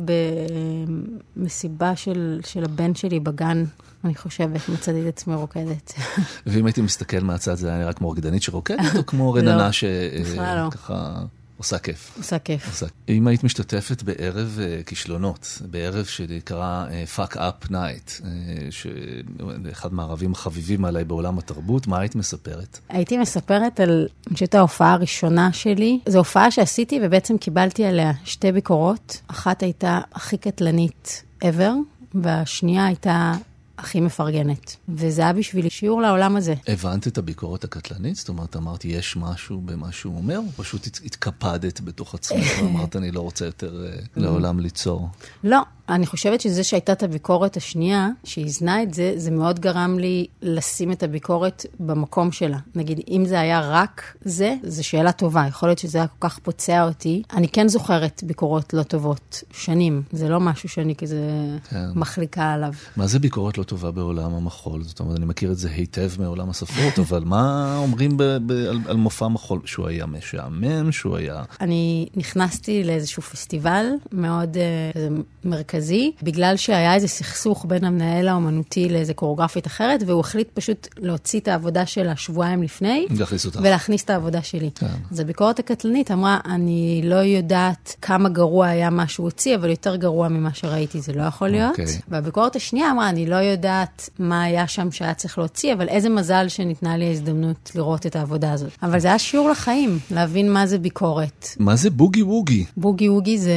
[1.36, 3.64] במסיבה של, של הבן שלי בגן,
[4.04, 5.92] אני חושבת, מצאתי את עצמי רוקדת.
[6.46, 9.68] ואם הייתי מסתכל מהצד, זה היה נראה כמו רקדנית שרוקדת, או כמו רננה לא,
[10.20, 10.56] בכלל
[10.88, 10.98] לא.
[11.56, 12.14] עושה כיף?
[12.18, 12.66] עושה כיף.
[12.66, 12.86] עושה.
[13.08, 20.32] אם היית משתתפת בערב אה, כישלונות, בערב שנקרא אה, Fuck Up Night, אה, שאחד מהערבים
[20.32, 22.78] החביבים עליי בעולם התרבות, מה היית מספרת?
[22.88, 26.00] הייתי מספרת על, אני חושבת, ההופעה הראשונה שלי.
[26.08, 29.20] זו הופעה שעשיתי ובעצם קיבלתי עליה שתי ביקורות.
[29.26, 31.72] אחת הייתה הכי קטלנית ever,
[32.14, 33.32] והשנייה הייתה
[33.78, 34.76] הכי מפרגנת.
[34.88, 36.54] וזה היה בשבילי שיעור לעולם הזה.
[36.68, 38.16] הבנת את הביקורת הקטלנית?
[38.16, 42.96] זאת אומרת, אמרת, יש משהו במה שהוא אומר, או פשוט הת- התקפדת בתוך עצמך ואמרת,
[42.96, 45.08] אני לא רוצה יותר אה, לעולם ליצור?
[45.44, 45.58] לא,
[45.88, 50.92] אני חושבת שזה שהייתה את הביקורת השנייה, שאיזנה את זה, זה מאוד גרם לי לשים
[50.92, 52.58] את הביקורת במקום שלה.
[52.74, 55.44] נגיד, אם זה היה רק זה, זו שאלה טובה.
[55.48, 57.22] יכול להיות שזה היה כל כך פוצע אותי.
[57.32, 60.02] אני כן זוכרת ביקורות לא טובות, שנים.
[60.12, 61.20] זה לא משהו שאני כזה
[61.70, 61.84] כן.
[61.94, 62.72] מחליקה עליו.
[62.96, 64.82] מה זה ביקורת לא טובה בעולם המחול?
[64.82, 68.78] זאת אומרת, אני מכיר את זה היטב מעולם הספרות, אבל מה אומרים ב- ב- על,
[68.86, 69.60] על מופע מחול?
[69.64, 71.42] שהוא היה משעמם, שהוא היה...
[71.60, 74.98] אני נכנסתי לאיזשהו פסטיבל מאוד uh,
[75.44, 81.40] מרכזי, בגלל שהיה איזה סכסוך בין המנהל האומנותי לאיזה קוריאוגרפית אחרת, והוא החליט פשוט להוציא
[81.40, 83.06] את העבודה שלה שבועיים לפני.
[83.62, 84.70] ולהכניס את העבודה שלי.
[84.74, 84.86] כן.
[85.10, 89.96] אז הביקורת הקטלנית אמרה, אני לא יודעת כמה גרוע היה מה שהוא הוציא, אבל יותר
[89.96, 91.70] גרוע ממה שראיתי זה לא יכול להיות.
[91.70, 91.98] אוקיי.
[92.08, 93.55] והביקורת השנייה אמרה, אני לא יודעת
[94.18, 98.52] מה היה שם שהיה צריך להוציא, אבל איזה מזל שניתנה לי ההזדמנות לראות את העבודה
[98.52, 98.72] הזאת.
[98.82, 101.48] אבל זה היה שיעור לחיים, להבין מה זה ביקורת.
[101.58, 102.64] מה זה בוגי ווגי?
[102.76, 103.54] בוגי ווגי זה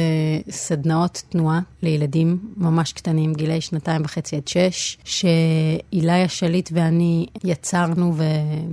[0.50, 8.24] סדנאות תנועה לילדים ממש קטנים, גילאי שנתיים וחצי עד שש, שאילי השליט ואני יצרנו ו...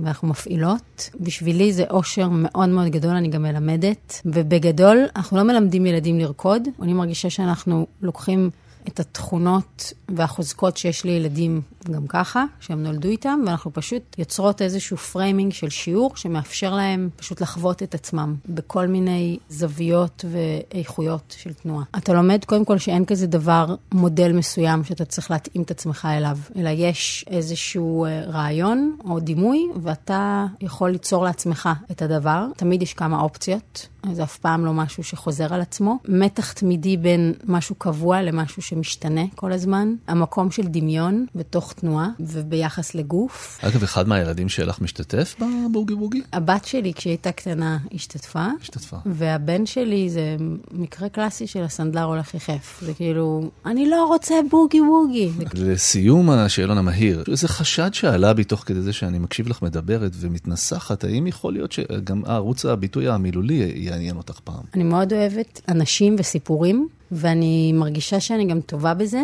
[0.02, 1.10] ואנחנו מפעילות.
[1.20, 6.68] בשבילי זה אושר מאוד מאוד גדול, אני גם מלמדת, ובגדול אנחנו לא מלמדים ילדים לרקוד,
[6.82, 8.50] אני מרגישה שאנחנו לוקחים
[8.88, 11.60] את התכונות והחוזקות שיש לילדים
[11.90, 17.40] גם ככה, שהם נולדו איתם, ואנחנו פשוט יוצרות איזשהו framing של שיעור שמאפשר להם פשוט
[17.40, 21.84] לחוות את עצמם בכל מיני זוויות ואיכויות של תנועה.
[21.98, 26.38] אתה לומד קודם כל שאין כזה דבר, מודל מסוים שאתה צריך להתאים את עצמך אליו,
[26.56, 32.46] אלא יש איזשהו אה, רעיון או דימוי, ואתה יכול ליצור לעצמך את הדבר.
[32.56, 33.88] תמיד יש כמה אופציות.
[34.12, 35.98] זה אף פעם לא משהו שחוזר על עצמו.
[36.08, 39.94] מתח תמידי בין משהו קבוע למשהו שמשתנה כל הזמן.
[40.08, 43.58] המקום של דמיון בתוך תנועה וביחס לגוף.
[43.62, 46.22] אגב, אחד מהילדים שלך משתתף בבוגי בוגי?
[46.32, 48.46] הבת שלי, כשהיא הייתה קטנה, השתתפה.
[48.60, 48.96] השתתפה.
[49.06, 50.36] והבן שלי זה
[50.72, 52.80] מקרה קלאסי של הסנדלר הולך יחף.
[52.82, 55.30] זה כאילו, אני לא רוצה בוגי בוגי.
[55.54, 61.04] לסיום השאלון המהיר, איזה חשד שעלה בי תוך כדי זה שאני מקשיב לך מדברת ומתנסחת,
[61.04, 64.62] האם יכול להיות שגם ערוץ הביטוי המילולי יעניין אותך פעם?
[64.74, 69.22] אני מאוד אוהבת אנשים וסיפורים, ואני מרגישה שאני גם טובה בזה.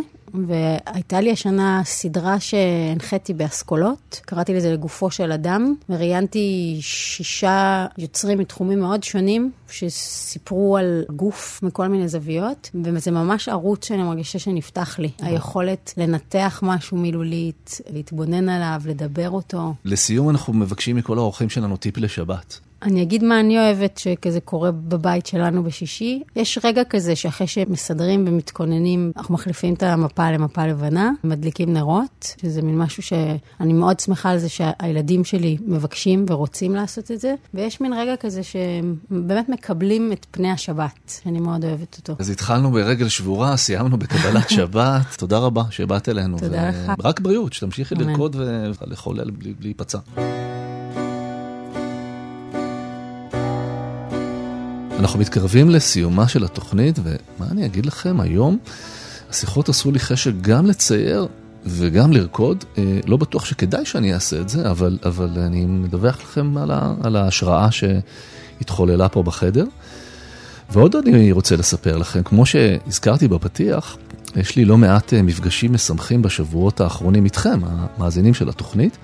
[0.49, 8.81] והייתה לי השנה סדרה שהנחיתי באסכולות, קראתי לזה לגופו של אדם, וראיינתי שישה יוצרים מתחומים
[8.81, 15.11] מאוד שונים, שסיפרו על גוף מכל מיני זוויות, וזה ממש ערוץ שאני מרגישה שנפתח לי.
[15.19, 19.75] היכולת לנתח משהו מילולית, להתבונן עליו, לדבר אותו.
[19.85, 22.61] לסיום אנחנו מבקשים מכל האורחים שלנו טיפ לשבת.
[22.85, 26.23] אני אגיד מה אני אוהבת שכזה קורה בבית שלנו בשישי.
[26.37, 32.63] יש רגע כזה שאחרי שמסדרים ומתכוננים, אנחנו מחליפים את המפה למפה לבנה, מדליקים נרות, שזה
[32.63, 37.81] מין משהו שאני מאוד שמחה על זה שהילדים שלי מבקשים ורוצים לעשות את זה, ויש
[37.81, 42.17] מין רגע כזה שהם באמת מקבלים את פני השבת, שאני מאוד אוהבת אותו.
[42.19, 45.15] אז התחלנו ברגל שבורה, סיימנו בקבלת שבת.
[45.19, 46.39] תודה רבה שבאת אלינו.
[46.39, 46.93] תודה לך.
[47.05, 47.95] רק בריאות, שתמשיכי.
[47.95, 49.99] לרקוד ולחולל בלי בלי להיפצע.
[54.99, 58.59] אנחנו מתקרבים לסיומה של התוכנית, ומה אני אגיד לכם, היום
[59.31, 61.27] השיחות עשו לי חשק גם לצייר
[61.67, 62.65] וגם לרקוד.
[62.79, 66.95] אה, לא בטוח שכדאי שאני אעשה את זה, אבל, אבל אני מדווח לכם על, ה,
[67.03, 69.65] על ההשראה שהתחוללה פה בחדר.
[70.71, 73.97] ועוד אני רוצה לספר לכם, כמו שהזכרתי בפתיח,
[74.37, 78.99] יש לי לא מעט אה, מפגשים משמחים בשבועות האחרונים איתכם, המאזינים של התוכנית.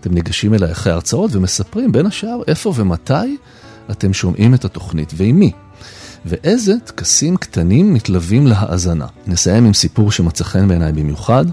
[0.00, 3.36] אתם ניגשים אליי אחרי ההרצאות ומספרים בין השאר איפה ומתי
[3.90, 5.52] אתם שומעים את התוכנית ועם מי.
[6.24, 9.06] ואיזה טקסים קטנים מתלווים להאזנה.
[9.26, 11.44] נסיים עם סיפור שמצא חן בעיניי במיוחד.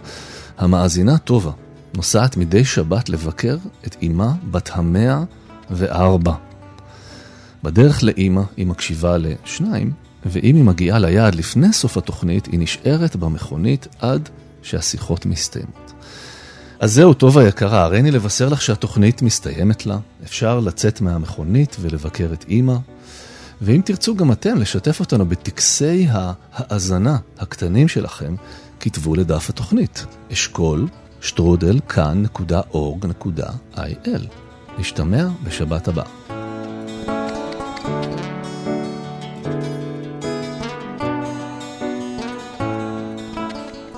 [0.58, 1.52] המאזינה טובה
[1.96, 3.58] נוסעת מדי שבת לבקר
[3.88, 5.24] את אמה בת המאה
[5.72, 6.34] וארבע.
[7.64, 9.92] בדרך לאימא היא מקשיבה לשניים,
[10.26, 14.30] ואם היא מגיעה ליעד לפני סוף התוכנית, היא נשארת במכונית עד
[14.62, 15.93] שהשיחות מסתיימות.
[16.84, 19.98] אז זהו, טובה יקרה, הריני לבשר לך שהתוכנית מסתיימת לה.
[20.24, 22.76] אפשר לצאת מהמכונית ולבקר את אימא.
[23.62, 28.36] ואם תרצו גם אתם לשתף אותנו בטקסי ההאזנה הקטנים שלכם,
[28.80, 30.06] כתבו לדף התוכנית.
[30.34, 30.88] אשכול
[31.22, 33.18] שטרודל כאן.org.il.
[34.80, 36.06] נשתמע בשבת הבאה.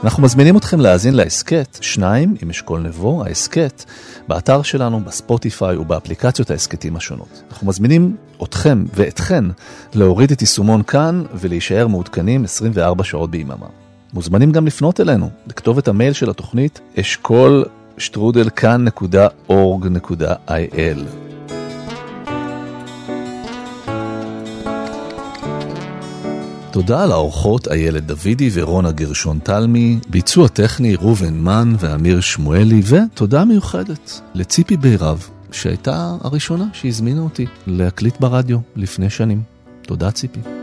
[0.05, 3.83] אנחנו מזמינים אתכם להאזין להסכת, שניים עם אשכול נבו, ההסכת,
[4.27, 7.43] באתר שלנו, בספוטיפיי ובאפליקציות ההסכתים השונות.
[7.49, 9.43] אנחנו מזמינים אתכם ואתכן
[9.93, 13.67] להוריד את יישומון כאן ולהישאר מעודכנים 24 שעות ביממה.
[14.13, 17.65] מוזמנים גם לפנות אלינו, לכתובת המייל של התוכנית אשכול
[17.97, 21.24] שטרודל כאן.org.il.
[26.75, 34.21] תודה לאורחות איילת דוידי ורונה גרשון תלמי, ביצוע טכני ראובן מן ואמיר שמואלי, ותודה מיוחדת
[34.33, 39.41] לציפי בירב, שהייתה הראשונה שהזמינה אותי להקליט ברדיו לפני שנים.
[39.81, 40.54] תודה ציפי.